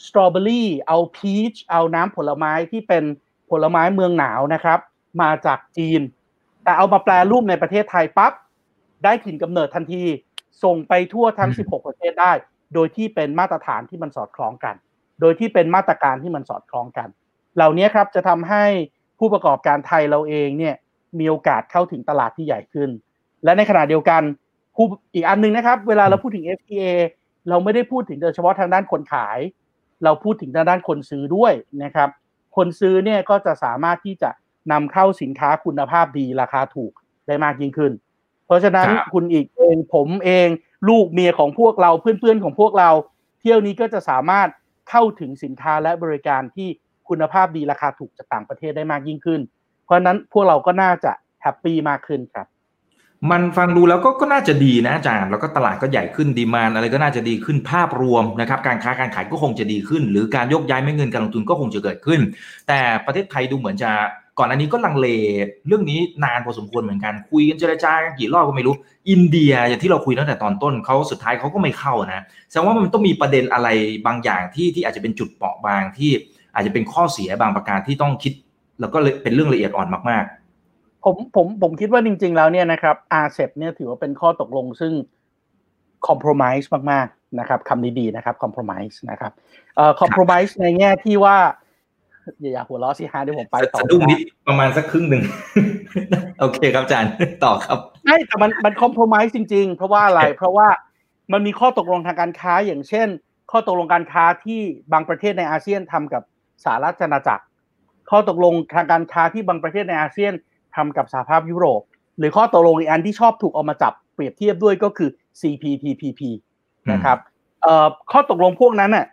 [0.07, 3.05] สตรอเบอรี่เอาพีชเอาน้ำผลไม้ที่เป็น
[3.51, 4.79] ผลไม้เมืองหนาวนะครับ
[5.23, 6.01] มาจากจีน
[6.65, 8.33] แต่เอามาแปลรูปในประเทศไทยปั๊บ
[9.05, 10.03] ได้ถิ่นกำเนิดทันที
[10.65, 12.33] ส่งไปทั่วทั้ง 16 ประเทศได้
[12.75, 14.75] โดยที่เป็นมาตรฐานที่มันสอดคล้องกัน
[15.21, 17.09] โดยที่เป็นมาตรการที่มันสอดคล้องกัน
[17.57, 18.65] เหล่านี้ครับจะทำให้
[19.19, 20.75] ผู้ประกอบการไทยเราเองเนี่ย
[21.19, 22.91] มีโอกาสเข้าถึงตลาดที่ใหญ่ขึ้น
[23.45, 24.23] และในขณะเดียวกัน
[24.77, 26.85] ผู้อีกอันหนึงนะครับ เวลาเราพูดถึง FTA
[27.49, 29.39] เราไม่ได้พูดถึงโดยเฉพาะทางด้านคนขาย
[30.05, 31.53] เราพูดถึงทางด้านคนซื้อด้วย
[31.85, 32.09] นะครับ
[32.57, 34.31] คนซื้อเนี่ยก็จะสามารถที่จะ
[34.73, 36.93] นำเข้าสินค้าคุณภาพดีราคาถูก
[37.27, 37.93] ได้มากยิ่งขึ้น
[38.47, 40.49] เพราะฉะนั้นครับคุณอีกเองผมเอง
[40.89, 42.91] ลูกเมียของพวกเราเพื่อนๆของพวกเรา
[43.41, 44.49] เที่ยวนี้ก็จะสามารถ
[44.91, 46.69] เข้าถึงสินค้าและบริการที่
[47.09, 49.41] คุณภาพดีราคาถูกจากต่างประเทศได้มากยิ่งขึ้น
[49.85, 51.13] เพราะฉะนั้นพวกเราก็น่าจะ
[51.43, 52.47] happy มากขึ้นครับ
[53.31, 62.21] มันฟังดูแล้วก็ก็น่าจะดีนะอาจารย์ แล้วก็ตลาดก็ใหญ่ขึ้น demand อะไรก็น่าจะดีขึ้นภาพรวมนะครับ การค้าการขายก็คงจะดีขึ้น หรือการยกย้ายเม็ดเงินการลงทุนก็คงจะเกิดขึ้น
[62.69, 63.91] แต่ประเทศไทยดูเหมือนจะ
[64.39, 65.09] ก่อนอันนี้ก็ลังเล
[65.67, 68.75] เรื่องนี้นานพอสมควรเหมือนกันคุยกันเจรจากันกี่รอบก็ไม่รู้
[69.11, 73.69] อินเดียอย่างที่เราคุยตั้งแต่ตอนต้นเขาสุดท้ายเขาก็ไม่เข้านะแสดงว่ามันต้องมีประเด็นอะไร
[74.07, 76.11] บางอย่างที่ที่อาจจะเป็นจุดเปราะบางที่
[76.55, 78.33] อาจจะเป็นข้อเสียบางประการที่ต้องคิด
[78.81, 84.93] แล้วก็เป็นเรื่องละเอียดอ่อนมากๆ ผมผมผมคิดว่าจริง ๆ แล้วเนี่ยนะครับอาเซเนี่ยถือว่าเป็นข้อตกลงซึ่ง
[86.07, 88.97] คอม p r o m i s e มากๆนะครับคำดีๆนะครับคอม p r o m i s e
[89.11, 89.33] นะครับ
[89.77, 91.37] เอ่อคอม p r o m i s e ในแง่ที่ว่า
[92.41, 95.23] อย่าอย่าหัวเราะสิฮะเดี๋ยวผมไปๆต่อสะดุ้งนิดประมาณสักครึ่งหนึ่ง
[96.41, 97.13] โอเคครับอาจารย์
[97.45, 100.69] ต่อครับใช่แต่มันมันคอม p r o m i s e จริง ๆ เพราะว่าอะไร เพราะว่า
[101.33, 103.09] มันมีข้อตกลงทางการค้า อย่างเช่น
[103.51, 104.61] ข้อตกลงการค้าที่
[104.93, 106.23] บางประเทศในอาเซียนทำกับ
[106.65, 107.45] สหรัฐอาณาจักร
[108.11, 110.33] ข้อตกลงทางการค้าที่บางประเทศในอาเซียน
[110.77, 111.81] ทำกับสหภาพยุโรป
[112.19, 116.21] หรือข้อตกลงอีกอันที่ชอบถูกเอามาจับเปรียบเทียบด้วยก็คือ CPTPP
[116.93, 117.19] นะครับ
[117.63, 119.07] เอ่อข้อตกลงพวกนั้นน่ะ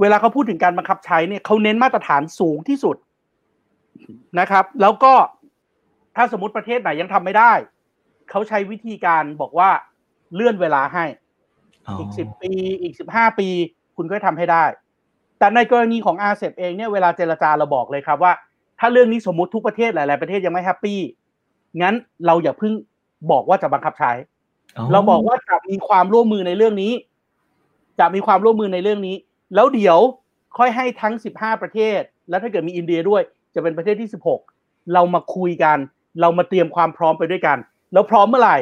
[0.00, 2.96] เวลาเขาพูดถึงการบังคับใช้เนี่ยเขาเน้นมาตรฐานสูงที่สุด
[4.40, 5.14] นะครับ แล้วก็
[6.16, 7.52] ถ้าสมมติประเทศไหนยังทำไม่ได้
[8.30, 9.70] เขาใช้วิธีการบอกว่า
[10.34, 11.04] เลื่อนเวลาให้
[11.98, 12.52] อีกสิบปี
[12.82, 13.48] อีกสิบห้าปี
[13.96, 14.64] คุณก็ทำให้ได้
[15.38, 18.32] แต่ในกรณีของอาเซเองเนี่ยเวลาเจรจาเราบอกเลยครับว่า
[18.78, 21.00] ถ้าเรื่องนี้สมมติทุกประเทศหลาย ๆ ประเทศยังไม่แฮปปี้
[21.82, 21.94] งั้น
[22.26, 22.72] เราอย่าเพิ่ง
[23.30, 24.12] บอกว่าจะบังคับใช้
[24.92, 26.92] เราบอกว่าจะมีความร่วมมือในเรื่องนี้
[27.98, 29.16] จะมีความร่วมมือในเรื่องนี้
[29.54, 29.98] แล้วเดี๋ยว
[30.58, 33.22] ค่อยให้ทั้ง 15 ประเทศ แล้วถ้าเกิดมีอินเดียด้วย
[33.54, 34.10] จะเป็นประเทศที่
[34.50, 35.78] 16 เรามาคุยกัน
[36.20, 37.58] เรามาเตรียมความพร้อมไปด้วยกัน
[37.92, 38.56] แล้วพร้อมเมื่อไหร่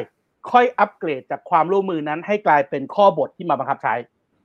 [0.51, 3.93] ค่อยอัปเกรดจากความร่วมมือนั้นให้กลายเป็นข้อบทที่มาบังคับใช้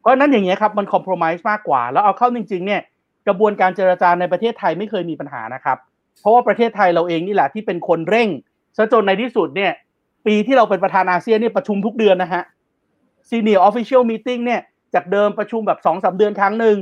[0.00, 2.80] เพราะฉะนั้นอย่างนี้ยครับมันคอม p r o m i s e มากกว่า แล้วเอาเข้าจริงๆเนี่ย
[3.26, 5.78] กระบวนการเจรจาในประเทศไทยไม่เคยมีปัญหานะครับ
[6.20, 8.28] เพราะว่าประเทศไทยเราเองนี่แหละที่เป็นคนเร่ง
[8.76, 9.72] ซะจนในที่สุดเนี่ย
[10.26, 12.42] ปีที่เราเป็นประธานอาเซียนเนี่ยประชุมทุกเดือนนะฮะ
[13.28, 14.60] Senior Official Meeting เนี่ย
[14.94, 16.76] จากเดิมประชุมแบบสองสาเดือนครั้งหนึ่ง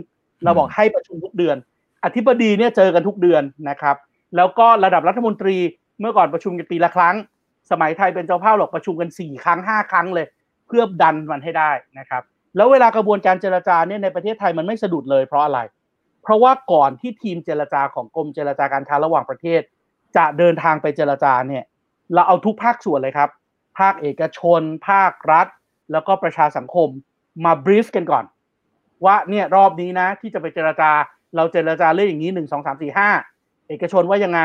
[0.44, 1.56] เราบอกให้ประชุมทุกเดือน
[2.04, 3.96] อธิบดีเนี่ยเจอกันทุกเดือนนะครับ
[4.36, 5.56] แล้วก็ระดับรัฐมนตรี
[6.00, 7.14] เมื่อก่อนประชุมกันปีละครั้ง
[7.70, 10.26] สมัยไทยเป็นเจ้าภาพหรอกประชุมกันสี่ครั้งห้าครั้งเลย
[10.66, 12.22] เพื่อดันมันให้ได้นะครับ
[12.56, 15.58] แล้วเวลากระบวนการเจรจาเนี่ยในประเทศไทยมันไม่สะดุดเลยเพราะอะไร
[16.22, 19.60] เพราะว่าก่อนที่ทีมเจรจาของกรมเจรจาการค้าระหว่างประเทศ
[20.16, 21.64] จะเดินทางไปเจรจาเนี่ย
[22.14, 23.30] เราเอาทุกภาคส่วนเลยครับ
[23.78, 25.46] ภาคเอกชน ภาครัฐ
[25.92, 26.88] แล้วก็ประชาสังคม
[27.44, 28.24] มาบรีฟกันก่อน
[29.04, 30.90] ว่าเนี่ยรอบนี้นะ ที่จะไปเจรจา
[31.36, 33.10] เราเจรจาเรื่องอย่างนี้หนึ่งสองสามสี่ห้า
[33.68, 34.40] เอกชนว่ายังไง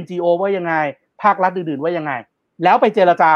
[0.00, 0.74] NGO ว่ายังไง
[1.22, 2.12] ภาครัฐอื่นๆว่ายังไง
[2.64, 3.32] แล้วไปเจรจา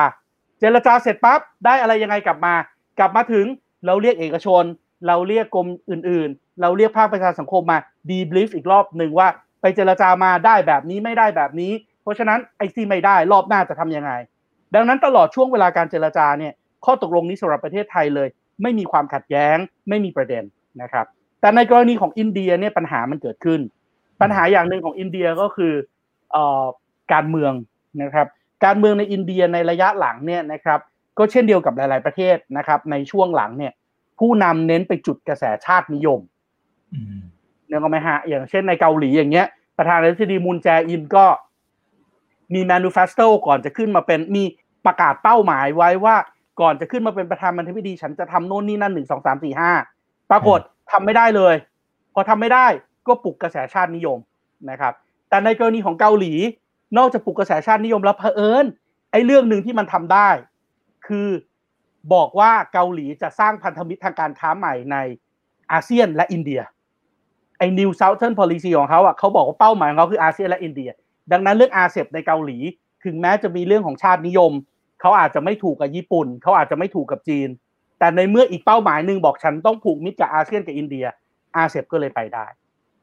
[0.60, 2.54] เจรจาเสร็จปั๊บได้อะไรยังไงกลับมา
[2.98, 3.46] กลับมาถึง
[3.86, 4.64] เราเรียกเอกชน
[5.06, 7.78] เราเรียกกรมอื่นๆ เราเรียกภาคประชาสังคมมา
[8.10, 9.28] ดีบลิฟอีกรอบหนึ่งว่า
[9.60, 14.12] ไปเจรจามาได้แบบนี้ไม่ได้แบบนี้ เพราะฉะนั้นไอ้ที่ไม่ได้รอบหน้าจะทำยังไง
[14.74, 16.52] ดังนั้นตลอดช่วงเวลาการเจรจาเนี่ย
[16.84, 18.28] ข้อตกลงนี้สำหรับประเทศไทยเลย
[18.62, 19.56] ไม่มีความขัดแย้ง
[19.88, 20.44] ไม่มีประเด็น
[20.82, 21.06] นะครับ
[21.40, 23.60] แต่ในกรณีของอินเดียเนี่ยปัญหามันเกิดขึ้น
[24.20, 25.72] ปัญหาอย่างหนึ่งของอินเดียก็คือ
[26.32, 26.64] เอ่อ
[27.12, 27.52] การเมือง
[28.02, 28.26] นะครับ
[28.64, 30.80] การเมืองในอินเดียในระยะหลังเนี่ยนะครับ
[31.18, 33.72] ก็เช่นเดียวกับหลาย ๆประเทศนะครับ ในช่วงหลังเนี่ย
[34.18, 36.20] ผู้นำเน้นไปจุดกระแสชาตินิยม
[37.68, 39.46] เนี่ยก็ไหมฮะอย่างเช่นในเกาหลีอย่างเงี้ย
[39.78, 41.26] ประธานาธิบดีมุนแจอินก็
[42.54, 44.44] มี manifesto ก่อนจะขึ้นมาเป็นมี
[44.86, 46.16] ประกาศเป้าหมายไว้ว่า
[46.60, 49.72] ก่อนจะขึ้นมาเป็นประธานาธิบดีฉันจะทำโน่นนี่นั่นหนึ่งสองสามสี่ห้า
[50.30, 50.60] ปรากฏ
[50.92, 51.54] ทำไม่ได้เลย
[52.14, 52.66] พอทำไม่ได้
[53.06, 54.18] ก็ปลุกกระแสชาตินิยม
[54.70, 54.92] นะครับ
[55.28, 56.32] แต่ในกรณีของเกาหลี
[56.98, 58.64] นอกจากปลุกกระแสชาตินิยมแล้วเผอิญ
[59.12, 60.28] ไอ้เรื่องหนึ่งที่มันทำได้
[61.06, 61.28] คือ
[62.14, 64.96] บอกว่าเกาหลีจะสร้างพันธมิตรทางการค้าใหม่ใน
[65.72, 66.60] อาเซียนและอินเดีย
[67.58, 70.90] ไอ้ New Southern Policy ของเขาอะเขาบอกว่าเป้าหมายของเขาคืออาเซียนและอินเดีย
[71.32, 72.58] ดังนั้นเรื่อง RCEP ในเกาหลี
[73.04, 74.52] ถึงแม้จะมีเรื่องของชาตินิยม
[75.02, 77.48] เขาอาจจะไม่ถูกกับญี่ปุ่น เขาอาจจะไม่ถูกกับจีน
[77.98, 81.06] แต่ในเมื่ออีกเป้าหมายหนึ่งบอกฉันต้องผูกมิตรกับอาเซียนกับอินเดีย
[81.56, 82.46] RCEP ก็เลยไปได้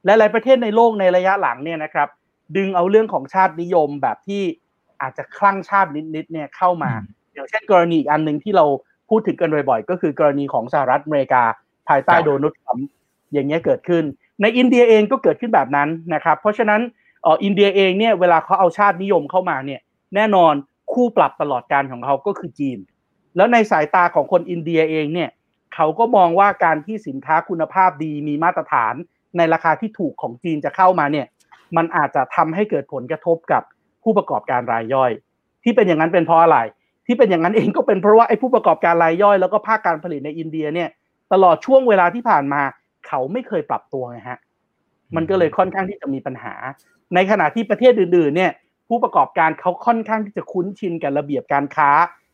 [0.06, 2.08] และหลายประเทศในโลกในระยะหลังเนี่ยนะครับ
[2.58, 4.44] ดึงเอาเรื่องของชาตินิยมแบบที่
[5.02, 6.92] อาจจะคลั่งชาตินิดๆเนี่ยเข้ามา
[7.34, 8.66] อย่างเช่นกรณีอีกอันหนึ่งที่เรา
[9.10, 11.44] พูดถึงกันบ่อยๆ ก็คือกรณีของสหรัฐอเมริกา
[11.88, 12.88] ภายใต้โดนัลด์ทรัมป์
[13.34, 14.04] อย่างเงี้ยเกิดขึ้น
[14.42, 16.82] ในอินเดียเองก็เกิดขึ้นแบบนั้นนะครับ เพราะฉะนั้น
[17.22, 19.82] เอออินเดียเองเนี่ยเวลาเขาเอาชาตินิยมเข้ามาเนี่ย
[20.16, 20.54] แน่นอน
[21.00, 22.80] คู่ปรับตลอดการของเขาก็คือจีน
[23.36, 25.30] แล้วในสายตาของคนอินเดียเองเนี่ย
[25.76, 28.94] เขาก็มองว่าการที่สินค้าคุณภาพดีมีมาตรฐาน
[29.38, 31.28] ในราคาที่ถูกของจีนจะเข้ามาเนี่ย
[31.78, 33.64] มันอาจจะทำให้เกิดผลกระทบกับ
[34.04, 35.12] ผู้ประกอบการรายย่อย
[35.64, 36.58] ที่เป็นอย่างนั้นเป็นเพราะอะไร
[37.06, 40.90] ที่เป็นอย่างนั้นเองก็เป็นเพราะว่าไอ้ผู้ประกอบการรายย่อย แล้วก็ภาคการผลิตในอินเดียเนี่ย
[41.34, 42.62] ตลอดช่วงเวลาที่ผ่านมา
[43.08, 44.40] เขาไม่เคยปรับตัวไงฮะ
[45.16, 46.54] มันก็เลยค่อนข้างที่จะมีปัญหา
[47.16, 48.52] ในขณะที่ประเทศอื่นๆเนี่ย
[48.90, 51.90] ผู้ประกอบการเขาค่อนข้างที่จะคุ้นชินกับระเบียบการค้า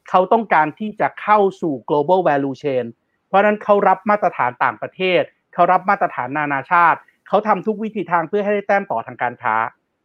[0.09, 2.85] เขาต้องการที่จะเข้าสู่ global value chain
[3.27, 5.21] เพราะนั้นเขารับมาตรฐานต่างประเทศ
[5.53, 9.55] เขารับมาตรฐานนานาชาติ เขาทำทุกวิธีทางเพื่อให้ได้แต้มต่อทางการค้า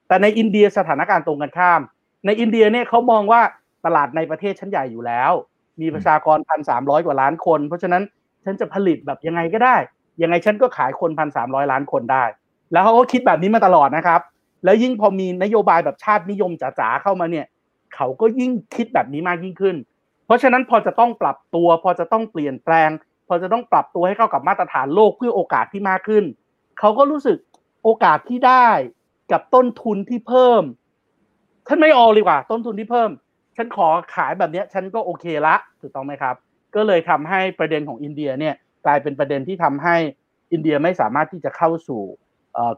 [0.08, 1.80] แต่ในอินเดียสถานการณ์ตรงกันข้าม
[2.26, 3.40] ในอินเดียเนี่ยเขามองว่า
[3.86, 5.32] ตลาดในประเทศชั้นใหญ่อยู่แล้ว
[5.80, 8.02] มีประชากรพันสามร้อยกว่าล้านคน เพราะฉะนั้น
[8.44, 9.76] ฉันจะผลิตแบบยังไงก็ได้
[10.22, 12.24] ยังไงฉันก็ขายคนพันสามร้อยล้านคนได้
[12.72, 14.20] แล้วเขาก็คิดแบบนี้มาตลอดนะครับ
[14.64, 17.46] แล้วยิ่งพอมีนโยบายแบบชาตินิยมจ๋าๆเข้ามาเนี่ย
[17.94, 19.76] เขาก็ยิ่งคิดแบบนี้มากยิ่งขึ้น
[20.26, 22.90] เพราะฉะนั้นพอจะต้องปรับตัว พอจะต้องเปลี่ยนแปลง
[23.28, 26.24] พอจะต้องปรับตัวให้เข้ากับมาตรฐานโลกเพื่อโอกาสที่มากขึ้น
[26.78, 27.38] เขาก็รู้สึก
[27.84, 28.68] โอกาสที่ได้
[29.32, 30.62] กับต้นทุนที่เพิ่ม
[31.68, 33.10] ฉันไม่ออเลยกว่า ต้นทุนที่เพิ่ม
[33.56, 36.34] ฉันขอขายแบบนี้ฉันก็โอเคละถูกต้องไหมครับ
[36.74, 38.54] ก็เลยทำให้ประเด็นของอินเดียเนี่ย
[38.86, 39.96] กลายเป็นประเด็นที่ทำให้
[40.52, 42.02] อินเดียไม่สามารถที่จะเข้าสู่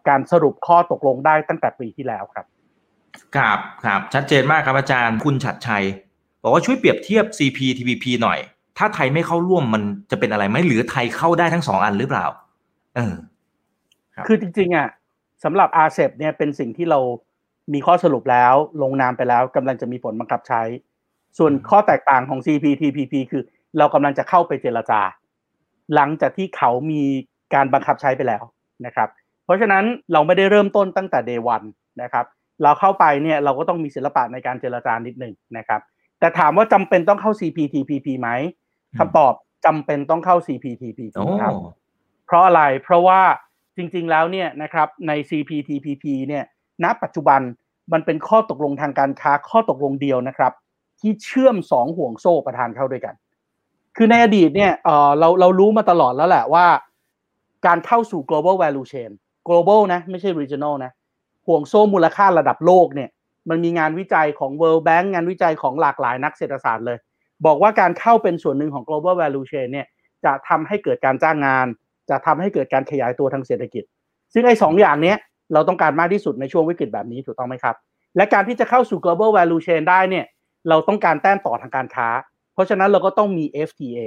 [0.08, 2.46] การสรุปข้อตกลงได้ตั้งแต่ปีที่แล้วครับ
[3.37, 5.85] ครับครับชัดเจนมากครับอาจารย์คุณฉัดชัย
[6.42, 8.38] บอกว่าช่วยเปรียบเทียบ CPTPP หน่อย
[8.78, 12.26] ถ้าไทยไม่เข้าร่วมมันจะเป็นอะไรไหมหรือไทยเข้าได้ทั้งสองอันหรือเปล่า
[12.96, 13.14] เออ
[14.26, 14.88] คือจริงๆอะ
[15.44, 17.00] สำหรับอาเซเนี่ยเป็นสิ่งที่เรา
[17.72, 20.62] มีข้อสรุปแล้วลงนามไปแล้วกำลังจะมีผลบังคับใช้
[21.38, 23.42] ส่วนข้อแตกต่างของ CPTPP คือ
[23.78, 25.00] เรากำลังจะเข้าไปเจรจา
[25.94, 27.02] หลังจากที่เขามี
[27.54, 28.42] การบังคับใช้ไปแล้ว
[28.87, 29.08] นะครับ
[29.44, 31.62] เพราะฉะนั้นเราไม่ได้เริ่มต้นตั้งแต่เดวัน
[32.02, 32.26] นะครับ
[32.62, 35.81] เราเข้าไปเนี่ยเราก็ต้องมีศิลปะในการเจรจานิดหนึ่งนะครับ
[36.18, 38.28] แต่ถามว่าจำเป็นต้องเข้า CPTPP ไหม
[38.98, 39.33] คำตอบ
[39.66, 41.00] จำเป็นต้องเข้า CPTPP
[41.42, 41.55] ครับ
[42.26, 43.20] เพราะอะไรเพราะว่า
[43.76, 46.44] จริงๆแล้วเนี่ยนะครับใน CPTPP เนี่ย
[46.85, 47.40] ณปัจจุบัน
[47.92, 50.52] มันเป็นข้อตกลงทางการค้าข้อตกลงเดียวนะครับ
[51.00, 53.14] ที่เชื่อมสองห่วงโซ่ประทานเข้าด้วยกัน
[53.96, 56.66] คือในอดีตเนี่ยเเราเรารู้มาตลอดแล้วแหละว่า
[57.66, 59.11] การเข้าสู่ global value chain
[59.48, 60.92] global นะ ไม่ใช่ regional นะ
[61.46, 63.11] ห่วงโซ่มูลค่าระดับโลกเนี่ย
[63.48, 66.98] มันมีงานวิจัยของ World Bank งานวิจัยของหลากหลายนักเศรษฐศาสตร์เลย
[67.46, 69.87] บอกว่าการเข้าเป็นส่วนหนึ่งของ global value chain เนี่ย
[70.24, 71.66] จะทำให้เกิดการจ้างงาน
[72.11, 73.85] จะทำให้เกิดการขยายตัวทางเศรษฐกิจ
[74.33, 75.16] ซึ่งไอ้สองอย่างเนี้ย
[75.52, 77.76] เราต้องการมากที่สุดในช่วงวิกฤตแบบนี้ถูกต้องไหมครับ
[78.16, 80.26] และการที่จะเข้าสู่ global value chain ได้เนี่ย
[80.68, 82.09] เราต้องการแต้มต่อทางการค้า
[82.55, 83.98] เพราะฉะนั้นเราก็ต้องมี FTA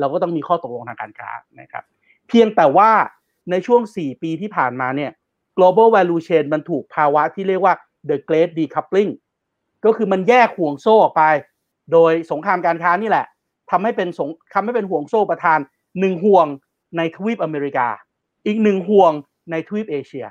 [0.00, 1.30] เราก็ต้องมีข้อตกลงทางการค้า
[1.60, 1.84] นะครับ
[2.28, 2.90] เพียงแต่ว่า
[3.50, 5.10] ในช่วง 4 ปีที่ผ่านมาเนี่ย
[5.56, 7.74] global value chain มันถูกภาวะที่เรียกว่า
[8.08, 9.10] the great decoupling
[9.84, 11.22] ก็คือมันแยกห่วงโซ่ออกไป
[11.92, 13.26] โดยสงครามการค้านี่แหละ
[13.70, 15.58] ทำให้เป็นสงทำให้เป็นห่วงโซ่ประธาน
[16.00, 16.46] หนึ่งห่วง
[16.96, 17.88] ในทวีปอเมริกา
[18.46, 19.12] อีกหนึ่งห่วง
[19.50, 20.26] ในทวีปเอเชีย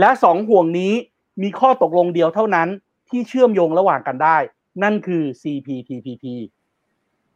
[0.00, 0.92] และสองห่วงนี้
[1.42, 2.68] มีข้อตกลงเดียวเท่านั้น
[3.08, 4.36] ที่เชื่อมโยงระหว่างกันได้
[4.82, 6.24] นั่นคือ CPTPP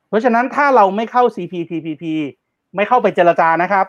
[0.09, 2.05] เพราะฉะนั้นถ้าเราไม่เข้า CPTPP
[2.77, 3.87] ไม่เข้าไปเจรจานะครับ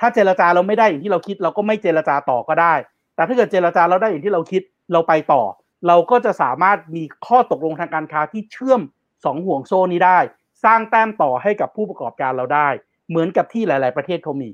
[0.00, 2.74] ถ้าเจรจาเราไม่ได้อย่างที่เราคิด เราก็ไม่เจรจาต่อก็ได้
[3.14, 5.42] แต่ถ้าเกิดเจรจาเราได้อย่างที่เราคิดเราไปต่อ
[5.86, 8.80] เราก็จะสามารถมีข้อตกลงทางการค้าที่เชื่อม
[9.24, 10.18] สองห่วงโซ่นี้ได้
[10.64, 12.68] สร้างแต้มต่อให้กับผู้ประกอบการเราได้
[13.08, 14.50] เหมือนกับที่หลาย ๆ ประเทศเขามี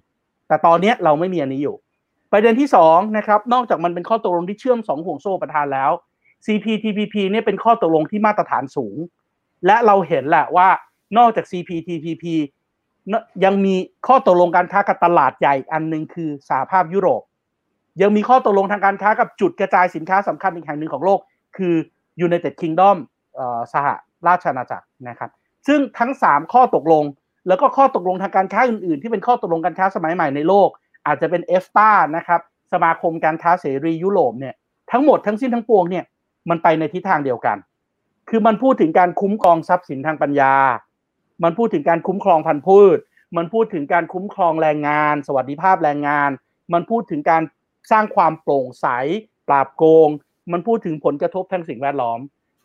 [0.49, 1.77] แต่ตอนนี้เราไม่มีอันนี้อยู่
[2.33, 5.91] ประเด็นที่2นะครับนอกจากมันเป็นข้อตกลงที่เชื่อม2ห่วงโซ่ประทานแล้ว
[6.47, 8.97] CPTPP เนี่ยเป็นข้อตกลงที่มาตรฐานสูง
[9.67, 10.69] และเราเห็นแหละว่า
[11.19, 12.25] นอกจาก CPTPP
[13.45, 13.75] ยังมี
[14.07, 17.23] ข้อตกลงการค้ากับตลาดใหญ่อันหนึ่งคือสหภาพยุโรป
[18.03, 21.19] ยังมีข้อตกลงทางการค้ากับจุดกระจายสินค้าสำคัญอีกแห่งหนึ่งของโลก
[21.57, 21.75] คือ
[22.27, 22.97] United Kingdom
[23.73, 23.87] สห
[24.27, 25.31] ราชอาณาจักรนะครับ
[25.67, 27.05] ซึ่งทั้ง 3 ข้อตกลง
[27.49, 30.69] แล้วก็ข้อตกลงทางการค้าอื่นๆ ที่เป็นข้อตกลงการค้าสมัยใหม่ในโลก
[31.07, 32.41] อาจจะเป็นเอฟตานะครับ
[32.73, 34.55] สมาคมการค้าเสรียุโรปเนี่ย
[34.93, 36.05] ทั้งหมดทั้งสิ้นทั้งปวงเนี่ย
[36.51, 37.57] มันไปในทิศทางเดียวกัน
[38.29, 40.55] คือมันพูดถึงการคุ้มครองทรัพย์สินทางปัญญา
[41.43, 42.99] มันพูดถึงการคุ้มครองพันธุ์พืช
[43.37, 46.31] มันพูดถึงการคุ้มครองแรงงาน สวัสดิภาพแรงงาน
[46.73, 47.43] มันพูดถึงการ
[47.91, 48.87] สร้างความโปร่งใส
[49.49, 50.09] ปราบโกง
[50.53, 52.19] มันพูดถึงผลกระทบทางสิ่งแวดล้อม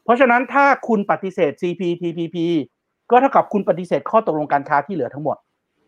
[0.03, 2.38] เพราะฉะนั้นถ้าคุณปฏิเสธ CPTPP
[3.12, 5.38] ก็เท่ากับคุณปฏิเสธข้อตกลงการค้าที่เหลือทั้งหมด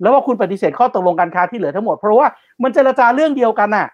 [0.01, 2.27] แล้วว่าคุณปฏิเสธข้อตกลงการค้าที่เหลือทั้งหมด เพราะว่า
[2.63, 3.87] มันเจรจาเรื่องเดียวกันน่ะ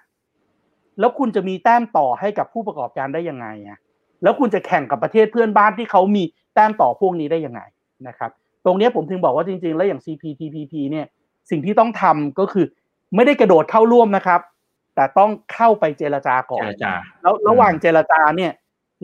[1.00, 3.80] แล้วคุณจะมีแต้มต่อให้กับผู้ประกอบการได้ยังไงอะ
[4.24, 6.24] แล้วคุณจะแข่งกับประเทศเพื่อนบ้านที่เขามี
[6.56, 7.62] แต้มต่อพวกนี้ได้ยังไง
[8.08, 8.32] นะครับ
[8.68, 11.06] ตรงนี้ผมถึงบอกว่าจริง ๆ แล้วอย่าง CPTPP เนี่ย
[11.50, 12.66] สิ่งที่ต้องทำก็คือ
[13.16, 14.42] ไม่ได้กระโดดเข้าร่วมนะครับ
[14.96, 18.52] แต่ต้องเข้าไปเจรจาก่อนเจรจาแล้วระหว่างเจรจาเนี่ย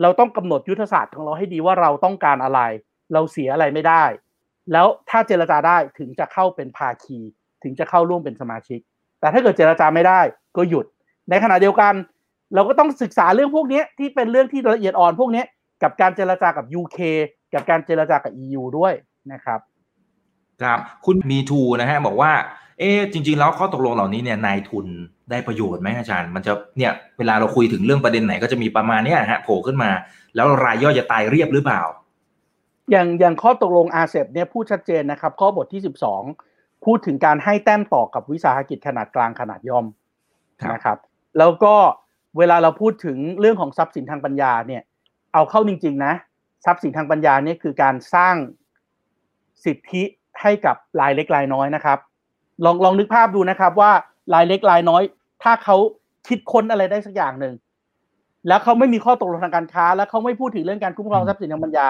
[0.02, 2.60] เราต้องกำหนดยุทธศาสตร์ของเราให้ดีว่าเราต้องการอะไร
[3.12, 4.04] เราเสียอะไรไม่ได้
[4.72, 7.18] แล้วถ้าเจรจาได้ถึงจะเข้าเป็นภาคี
[7.62, 8.80] ถึงจะเข้าร่วมเป็นสมาชิก
[9.20, 10.20] แต่ถ้าเกิดเจรจาไม่ได้
[10.56, 10.86] ก็หยุด
[11.30, 11.94] ในขณะเดียวกัน
[12.54, 15.44] เราก็ต้องศึกษาเรื่องพวกนี้ที่เป็นเรื่องที่ละเอียดอ่อนพวกนี้
[15.82, 16.98] กับการเจรจากับ UK
[17.54, 18.94] กับการเจรจากับ EU ด้วย
[19.32, 19.60] นะครับ
[20.62, 22.32] ครับคุณมีทูนะฮะบอกว่า
[22.78, 24.86] เอ๊จริง ๆ แล้วข้อตกลงเหล่านี้เนี่ยนายทุน
[25.30, 29.90] ได้ประโยชน์ไหมอาจารย์ มันจะเนี่ยเวลาเราคุยถึงเรื่องประเด็นไหนก็จะมีประมาณเนี้ยฮะโผล่ขึ้นมา
[30.34, 31.82] แล้วรายย่อยจะตายเรียบหรือเปล่า
[32.90, 35.82] อย่างอย่างข้อตกลงอาเซบเนี่ยพูดชัดเจนนะครับ ข้อบทที่
[36.32, 39.86] 12พูดถึงการให้แต้มต่อกับวิสาหกิจขนาดกลางขนาดย่อม
[40.62, 40.98] ครับนะครับ
[41.38, 41.74] แล้วก็
[42.38, 44.82] เวลาเราพูดถึงเรื่องของทรัพย์สินทางปัญญาเนี่ย
[45.34, 46.14] เอาเข้าจริง ๆ นะ
[46.64, 48.34] ทรัพย์สินทางปัญญาเนี่ยคือการสร้าง
[49.64, 50.02] สิทธิ
[50.42, 51.98] ให้กับรายเล็กรายน้อยนะครับ
[52.64, 53.92] ลองลองนึกภาพดูนะครับว่า
[54.34, 55.02] รายเล็กรายน้อย
[55.42, 55.76] ถ้าเขา
[56.28, 57.54] คิดค้นอะไรได้สักอย่างหนึ่ง
[58.48, 61.86] แล้วเขาไม่มีข้อตกลงทางการค้า แล้วเขาไม่พูดถึงเรื่องการคุ้มครองทรัพย์สินทางปัญญา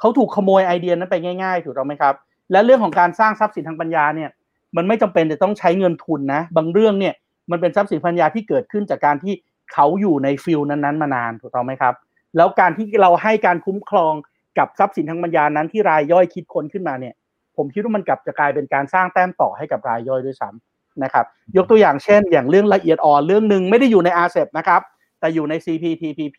[0.00, 2.14] เขาถูกขโมยไอเดียนั้นไปง่ายๆ ถูกต้องไหมครับ
[2.52, 4.30] และเรื่องของการสร้างทรัพย์สินทางปัญญาเนี่ย
[4.76, 7.14] มันไม่จำเป็นจะต้องใช้เงินทุนนะ บางเรื่องเนี่ย
[7.50, 9.34] มันเป็นทรัพย์สินปัญญาที่เกิดขึ้นจากการที่
[9.72, 11.94] เขาอยู่ในฟิลนั้นๆ มานานถูกต้องไหมครับ
[12.36, 14.14] แล้วการที่เราให้การคุ้มครอง
[14.60, 17.14] กับทรัพย์สินทางปัญญานั้นที่รายย่อยคิดค้นขึ้นมาเนี่ย
[17.56, 21.24] ผมคิดว่ามันกลับจะกลายเป็นการสร้างแต้มต่อให้กับรายย่อยด้วยซ้ำนะครับ
[21.56, 24.80] ยกตัวอย่างเช่น อย่างเรื่องละเอียดอ่อนเรื่องหนึ่งไม่ได้อยู่ใน r c e p นะครับ
[25.20, 26.38] แต่อยู่ใน CPTPP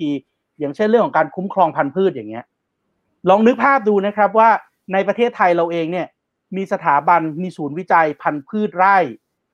[0.59, 2.45] อย่างเช่นเรื่องของการคุ้มครองพันธุ์พืชอย่างเงี้ย
[3.29, 4.49] ลองนึกภาพดูนะครับว่า
[4.93, 6.07] ในประเทศไทยเราเองเนี่ย
[6.55, 8.97] มีสถาบันมีศูนย์วิจัยพันธุ์พืชไร่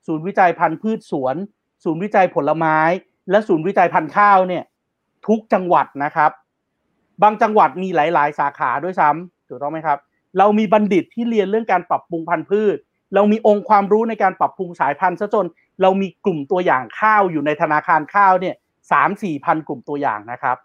[0.06, 1.36] ศูนย์วิจัยพันธุ์พืชสวน
[1.84, 2.78] ศูนย์วิจัยผลไม้
[3.30, 4.64] และศูนย์วิจัยพันธุ์ข้าวเนี่ย
[5.26, 6.30] ทุกจังหวัดนะครับ
[7.22, 9.98] บางจังหวัดมีหลาย ๆ สาขาด้วยซ้ำถูกต้องไหมครับ
[10.38, 12.76] เรามีบัณฑิตที่เรียนเรื่องการปรับปรุงพันธุ์พืช
[13.14, 15.46] เรามีองค์ความรู้ในการปรับปรุงสายพันธุ์ซะจน
[15.82, 18.54] เรามีกลุ่มตัวอย่างข้าวอยู่ในธนาคารข้าวเนี่ย
[18.92, 20.56] สามสี่พันกลุ่มตัวอย่างนะครับ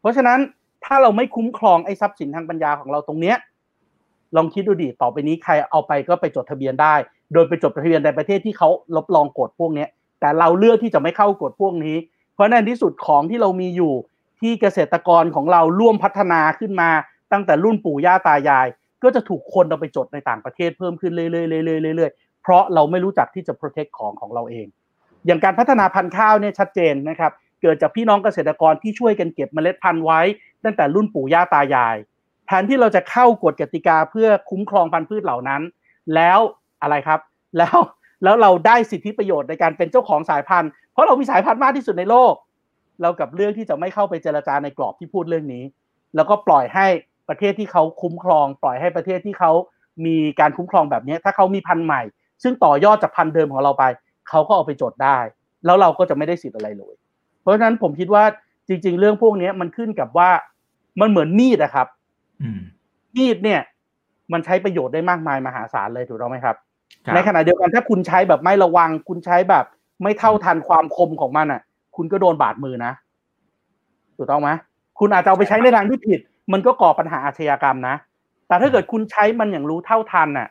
[0.00, 0.38] เพราะฉะนั้น
[0.84, 3.36] ถ้าเราไม่คุ้มครองไอ้ทรัพย์สินทางปัญญาของเราตรงเนี้ย
[4.36, 6.94] ลองคิดดูดิต่อไปนี้ใครเอาไปก็ไปจดทะเบียนได้
[7.32, 9.88] โดยไปจดทะเบียนในประเทศที่เขารับรองกฎพวกเนี้ย
[10.20, 11.96] แต่เราเลือกที่จะไม่เข้ากฎพวกนี้
[12.34, 13.92] เพราะในที่สุดของที่เรามีอยู่
[14.40, 16.90] ที่เกษตรกรของเราร่วมพัฒนาขึ้นมา
[17.32, 18.66] ตั้งแต่รุ่นปู่ย่าตายาย
[19.02, 24.66] ก็จะถูกคนเอาไปจดในต่างประเทศเพิ่มขึ้นเรื่อยๆเรื่อยๆเพราะเราไม่รู้จักที่จะ protect ของของเราเอง
[25.26, 30.20] อย่างการพัฒนาพันธุ์ข้าวเนี่ยชัดเจนนะครับเกิดจากพี่น้องเกษตรกรที่ช่วยกันเก็บเมล็ดพันธุ์ไว้
[30.64, 31.96] ตั้งแต่รุ่นปู่ย่าตายาย
[32.46, 35.62] แทนที่เราจะเข้ากฎกติกาเพื่อคุ้มครองพันธุ์พืชเหล่านั้น
[36.14, 36.40] แล้ว
[36.82, 37.20] อะไรครับ
[37.58, 37.76] แล้ว
[38.24, 42.32] แล้วเราได้สิทธิประโยชน์ในการเป็นเจ้าของสายพันธุ์ เพราะเรามีสายพันธุ์มากที่สุดในโลก
[43.02, 45.64] เรากับเรื่องที่จะไม่เข้าไปเจรจาในกรอบที่พูดเรื่องนี้
[46.16, 46.86] แล้วก็ปล่อยให้
[47.28, 49.52] ประเทศที่เขาคุ้มครอง ปล่อยให้ประเทศที่เขา
[50.06, 52.02] มีการคุ้มครองแบบนี้ถ้าเขามีพันธุ์ใหม่
[52.42, 53.84] ซึ่งต่อยอดจากพันธุ์เดิมของเราไป
[54.28, 55.18] เขาก็เอาไปจดได้
[55.64, 56.94] แล้วเราก็จะไม่ได้สิทธิ์อะไรเลย
[57.40, 58.24] เพราะฉะนั้นผมคิดว่า
[58.68, 60.30] จริง ๆ เรื่องพวกนี้มันขึ้นกับว่า
[61.00, 61.86] มันเหมือนมีดอะครับ
[62.42, 62.60] อืม
[63.16, 63.60] มีดเนี่ย
[64.32, 66.56] มันใช้ประโยชน์ได้มากมายมหาศาลเลยถูกต้องไหมครับ
[67.06, 69.64] ครับ ในขณะเดียวกันถ้าคุณใช้แบบไม่ระวัง คุณใช้แบบ
[70.02, 71.60] ไม่เท่าทันความคมของมันอะ
[71.98, 72.92] คุณก็โดนบาดมือนะ
[74.16, 74.50] ถูกต้องไหม
[74.98, 76.20] คุณอาจจะเอาไปใช้ในทางที่ผิด
[76.52, 77.96] มันก็ก่อปัญหาอาชญากรรมนะ
[78.48, 80.48] แต่ถ้าเกิดคุณใช้มันอย่างรู้เท่าทันน่ะ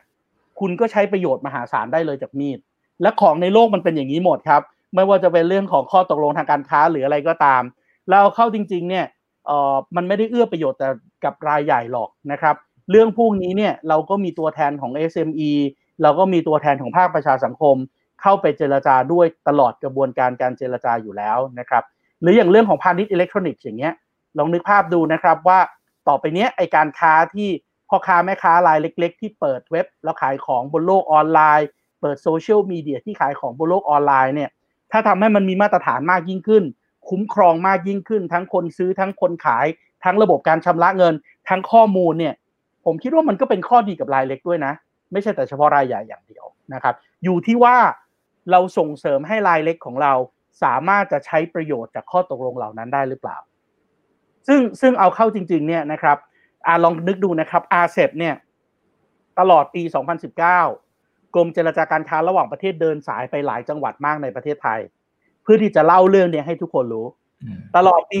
[0.60, 2.58] คุณก็ใช้ประโยชน์มหาศาลได้เลยจากมีด
[3.02, 4.62] และของในโลกมันเป็นอย่างนี้หมดครับ
[4.94, 7.62] ไม่ว่าจะเป็นเรื่องของข้อตกลงทางการค้าหรืออะไรก็ตาม
[8.10, 9.06] แล้วเข้าจริง ๆ เนี่ย
[9.46, 10.88] เอ่อมันไม่ได้เอื้อประโยชน์แต่
[11.24, 12.54] กับรายใหญ่หรอกนะครับ
[12.90, 15.50] เรื่องพวกนี้เนี่ยเราก็มีตัวแทนของ SME
[16.02, 17.76] เราก็มีตัวแทนของภาคประชาสังคม
[18.22, 21.84] เข้าไปเจรจาด้วยตลอดกระบวนการการเจรจาอยู่แล้วนะครับ
[22.22, 23.94] หรืออย่างเรื่องของพาณิชย์อิเล็กทรอนิกส์อย่างเงี้ย
[24.38, 25.60] ลองนึกภาพดูนะครับว่า
[26.08, 27.48] ต่อไปเนี้ยไอการค้าที่
[27.88, 31.68] พ่อค้าแม่ค้ารายเล็ก ๆ ที่เปิดเว็บแล้วขายของบนโลกออนไลน์
[32.00, 34.50] เปิดโซเชียลมีเดียที่ขายของบนโลกออนไลน์เนี่ย
[34.92, 36.64] ถ้าทำให้มันมีมาตรฐานมากยิ่งขึ้น
[37.08, 39.66] คุ้มครองมากยิ่งขึ้น ทั้งคนซื้อทั้งคนขาย
[40.04, 41.14] ทั้งระบบการชำระเงิน
[41.48, 42.34] ทั้งข้อมูลเนี่ย
[42.84, 44.72] ผมคิดว่ามันก็เป็นข้อดีกับรายเล็กด้วยนะ
[45.12, 47.76] ไม่ใช่แต่เฉพาะรายใหญ่อย่างเดียวนะครับ อยู่ที่ว่า
[48.50, 50.12] เราส่งเสริมให้รายเล็กของเรา
[50.62, 53.36] สามารถจะใช้ประโยชน์จากข้อตกลงเหล่านั้นได้หรือเปล่า
[54.46, 56.16] ซึ่งซึ่งเอาเข้าจริง ๆ เนี่ยนะครับ
[56.66, 58.34] อาลองนึกดูนะครับอาเซบเนี่ย
[59.38, 59.82] ตลอดปี
[60.58, 64.80] 2019 กรมเจรจาการค้าระหว่างประเทศเดินสายไปหลายจังหวัดมากในประเทศไทย
[65.42, 67.06] เพื่อที่จะเล่าเรื่องนี้ให้ทุกคนรู้
[67.76, 68.18] ตลอดปี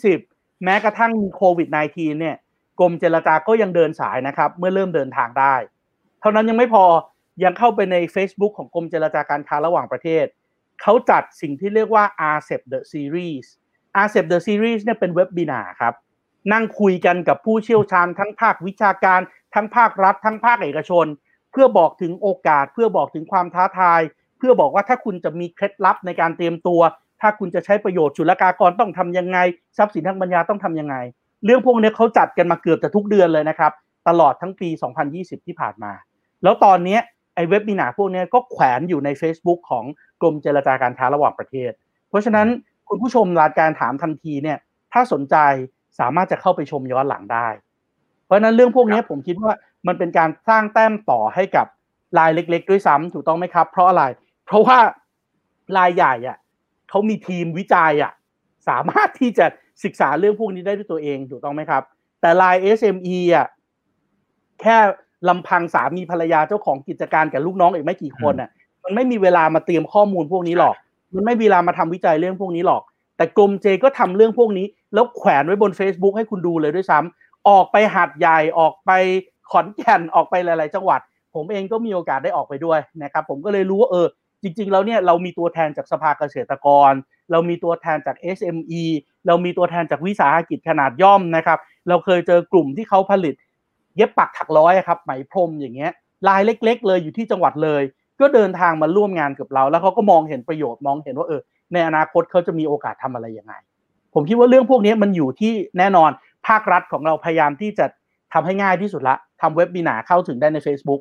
[0.00, 2.36] 2020 แม้กระทั่งโควิด -19 เนี่ย
[2.80, 5.54] กรมเจรจาก็ยังเดินสายนะครับ เมื่อเริ่มเดินทางได้
[6.20, 6.84] เท่านั้นยังไม่พอ
[7.44, 10.26] ยังเข้าไปใน Facebook ของกรมเจรจาการค้าระหว่างประเทศ
[10.82, 12.04] เขาจัดสิ่งที่เรียกว่า
[12.36, 13.46] RCEP The Series
[14.04, 15.94] RCEP The Series เนี่ยเป็นเว็บบินาครับ
[16.52, 19.20] นั่งคุยกันกับผู้เชี่ยวชาญทั้งภาควิชาการ
[19.54, 21.06] ทั้งภาครัฐ ทั้งภาคเอกชน
[21.52, 24.00] เพื่อบอกถึงโอกาส เพื่อบอกถึงความท้าทาย
[24.38, 26.80] เพื่อบอกว่าถ้าคุณจะมีเคล็ดลับในการเตรียมตัว
[27.20, 29.38] ถ้าคุณจะใช้ประโยชน์จุลกากรต้องทำยังไง
[29.76, 30.96] ทรัพย์สินทางปัญญาต้องทำยังไง
[31.44, 33.72] เรื่องพวกนี้เขาจัดกันมาเกือบจะทุกเดือนเลยนะครับ
[34.08, 34.68] ตลอดทั้งปี
[35.08, 35.92] 2020 ที่ผ่านมา
[36.42, 36.98] แล้วตอนนี้
[37.36, 39.84] ไอ้เว็บบินาพวกนี้ก็แขวนอยู่ใน Facebook ของ
[40.20, 41.70] กรมเจรจาการค้าระหว่างประเทศ
[42.08, 42.46] เพราะฉะนั้น
[42.88, 44.58] คุณผู้ชมรายการถามทันทีเนี่ย
[44.92, 45.36] ถ้าสนใจ
[45.98, 47.48] สามารถจะเข้าไปชมย้อนหลังได้
[48.24, 49.52] เพราะนั้นเรื่องพวกนี้ผมคิดว่า
[49.86, 51.66] มันเป็นการสร้างแต้มต่อให้กับ
[52.18, 54.04] รายเล็ก ๆ ด้วยซ้ำถูกต้องไหมครับ เพราะอะไร
[54.46, 54.78] เพราะว่า
[55.78, 56.38] รายใหญ่อะ
[56.88, 58.12] เขามีทีมวิจัยอะ
[58.68, 59.46] สามารถที่จะ
[59.84, 61.82] ศึกษาเรื่องพวกนี้ได้ด้วยตัวเองถูกต้องไหมครับ
[62.20, 63.46] แต่ราย SME อะ
[64.60, 64.76] แค่
[65.28, 68.50] ลำพังสามีภรรยาเจ้าของกิจการกับลูกน้องอีกไม่กี่คนอะ
[68.84, 70.74] มันไม่มีเวลามาเตรียมข้อมูลพวกนี้หรอก
[71.14, 72.82] มันไม่มีเวลามาทำวิจัยเรื่องพวกนี้หรอก
[73.16, 78.90] แต่กรมเจก็ทำเรื่องพวกนี้ แล้วแขวนไว้บน Facebook ให้คุณดูเลยด้วยซ้ำออกไปหัดใหญ่ออกไป
[79.50, 81.00] ขอนแก่นออกไปหลาย ๆ จังหวัด
[81.34, 84.06] ผมเองก็มีโอกาสได้ออกไปด้วยนะครับ ผมก็เลยรู้ว่าเออ
[84.42, 86.92] จริง ๆ แล้วเนี่ยเรามีตัวแทนจากสภาเกษตรกร
[87.30, 88.84] เรามีตัวแทนจาก SME
[89.26, 93.34] เรามีตัวแทนจากวิสาหกิจขนาดย่อมนะครับ เราเคยเจอกลุ่มที่เขาผลิต
[93.96, 95.92] เย็บปักถักร้อยครับไหมพรมอย่างเงี้ย
[96.28, 97.82] ลายเล็ก ๆ เลยอยู่ที่จังหวัดเลย
[98.20, 101.40] ก็เดินทางมาร่วมงานกับเรา แล้วเขาก็มองเห็นประโยชน์มองเห็นว่าเออ
[101.72, 103.54] ในอนาคตเขาจะมีโอกาสทำอะไรยังไง
[104.14, 106.10] ผมคิดว่าเรื่องพวกนี้มันอยู่ที่แน่นอน
[106.48, 107.86] ภาครัฐของเราพยายามที่จะ
[108.32, 111.00] ทำให้ง่ายที่สุดละทำเว็บบีนาเข้าถึงได้ใน Facebook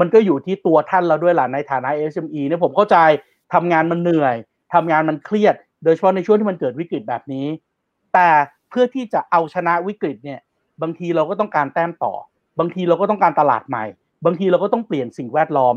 [0.00, 2.96] มันก็อยู่ที่ตัวท่านเราด้วยล่ะในฐานะ SME เนี่ยผมเข้าใจ
[3.54, 4.36] ทำงานมันเหนื่อย
[4.74, 7.46] ทำงานมันเครียด โดยเฉพาะในช่วงที่มันเกิดวิกฤตแบบนี้
[8.14, 8.28] แต่
[8.68, 10.40] เพื่อที่จะเอาชนะวิกฤตเนี่ย
[10.82, 12.12] บางทีเราก็ต้องการแต้มต่อ
[12.58, 13.84] บางทีเราก็ต้องการตลาดใหม่
[14.24, 15.76] บางทีเราก็ต้องเปลี่ยนสิ่งแวดล้อม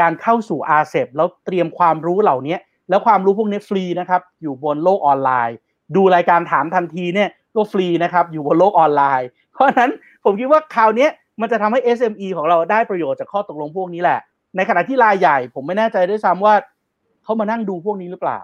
[0.00, 2.56] การเข้าสู่อาเซบแล้วเตรียมความรู้เหล่านี้
[2.88, 5.56] แล้วความรู้พวกนี้ฟรีนะครับ อยู่บนโลกออนไลน์
[5.96, 9.90] ดูรายการถามทันทีเนี่ยก็ฟรีนะครับอยู่บนโลกออนไลน์ เพราะฉะนั้น
[10.24, 11.08] ผมคิดว่าคราวนี้
[11.40, 14.20] มันจะทำให้ SME ของเราได้ประโยชน์จากข้อตกลงพวกนี้แหละ
[14.56, 16.54] ในขณะที่รายใหญ่ ผมไม่แน่ใจด้วยซ้ำว่า
[17.24, 18.40] เขามานั่งดูพวกนี้หรือเปล่า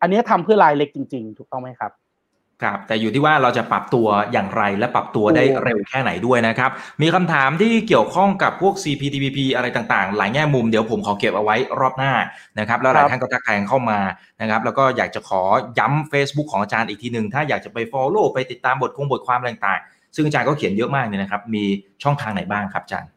[0.00, 1.92] อันนี้ทำเพื่อรายเล็กจริง ๆ ถูกต้องไหมครับ
[2.62, 6.70] ครับแต่อยู่ที่ว่าเราจะปรับตัวอย่างไรและปรับตัวได้เร็วแค่ไหนด้วยนะครับ
[7.02, 12.12] มีคำถามที่เกี่ยวข้องกับพวก CPTPP อะไรต่างๆ หลายแง่มุมเดี๋ยวผมขอเก็บเอาไว้รอบหน้า
[12.58, 13.98] นะครับ แล้วหลายท่านก็ทักทายเข้ามา
[14.40, 15.42] นะครับ แล้วก็อยากจะขอ
[15.78, 21.64] ย้ำ Facebook ของอาจารย์อีกทีหนึ่งถ้าอยากจะไป Follow ไปติดตามบทคงบทความต่างๆ ซึ่งอาจารย์ก็เขียนเยอะมากเนี่ยนะครับ มี
[22.02, 23.10] ช่องทางไหนบ้างครับอาจารย์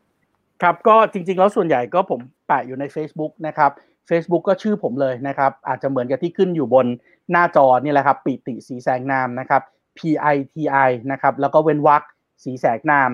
[0.62, 3.72] ครับก็จริงๆแล้วส่วนใหญ่ก็ผมแปะอยู่ใน Facebook นะครับ
[4.10, 6.86] Facebook ก็ชื่อผมเลยนะครับ อาจจะเหมือนกับที่ขึ้นอยู่บน
[7.32, 9.62] หน้าจอนี่แหละครับปิติสีแสงนามนะครับ
[9.98, 10.00] P
[10.34, 10.56] I T
[10.88, 12.04] I นะครับแล้วก็เว้นวรรค
[12.44, 13.10] สีแสงนาม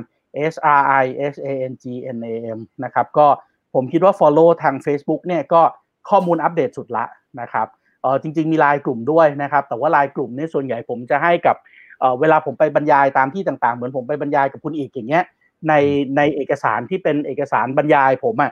[0.54, 3.28] S R I S A N G N A M นะครับก็
[3.74, 5.62] ผมคิดว่า follow ทาง Facebook เนี่ยก็
[6.10, 7.06] ข้อมูลอัปเดตสุดละ
[7.42, 7.68] นะครับ
[8.02, 11.56] เออจริง ๆ มีไลน์กลุ่มด้วยนะครับ แต่ว่าไลน์กลุ่มเนี่ยส่วนใหญ่ผมจะให้กับ
[12.00, 15.24] เออเวลาผมไปบรรยายตามที่ต่างๆ เหมือนผมไปบรรยายกับคุณอีกอย่างเงี้ย
[15.68, 15.74] ใน
[16.18, 18.52] ในเอกสารที่เป็นเอกสารบรรยายผมอะ่ะ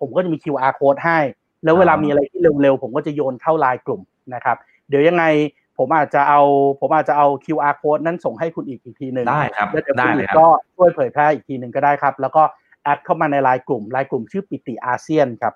[0.00, 1.18] ผมก็จะมี QR code ให้
[1.66, 4.00] แล้วเวลามีอะไรที่เร็วๆ ผมก็จะโยนเข้าไลน์กลุ่ม
[4.34, 4.56] นะครับ
[4.88, 5.24] เดี๋ยวยังไง
[5.78, 6.40] ผมอาจจะเอา
[6.80, 12.42] ผมอาจจะเอา QR code นั้นส่งให้คุณอีกอีกทีหนึ่งได้ครับแล้วเดี๋ยวได้คุณเลอียกครับก็ช่วยเผยแพร่อีกทีหนึ่งก็ได้ครับ แล้วก็
[12.82, 15.54] แอดเข้ามาในไลน์กลุ่มไลน์กลุ่มชื่อปิติอาเซียนครับ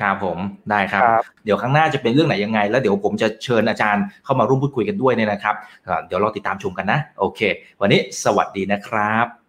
[0.00, 0.38] ครับผม
[0.70, 5.54] ได้ครับครับเดี๋ยวครั้งหน้าจะเป็นเรื่องไหนยังไง แล้วเดี๋ยวผมจะเชิญอาจารย์เข้ามาร่วมพูดคุยกันด้วยเนี่ยนะครับ
[5.86, 7.40] อ่าเดี๋ยวเราติดตามชมกันนะ โอเค
[7.80, 9.39] วันนี้สวัสดีนะครับ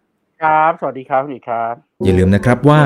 [0.42, 1.74] ครับ สวัสดีครับคุณครับ
[2.04, 2.82] อย่าลืมนะครับว่า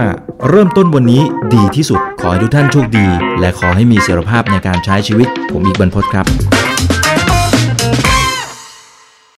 [0.48, 1.22] เริ่มต้นวันนี้
[1.54, 3.07] ดีที่สุด ขอให้ทุกท่านโชคดี
[3.40, 6.26] และขอให้มีเสรีภาพในการใช้ชีวิต ผมอีกบรรพตครับ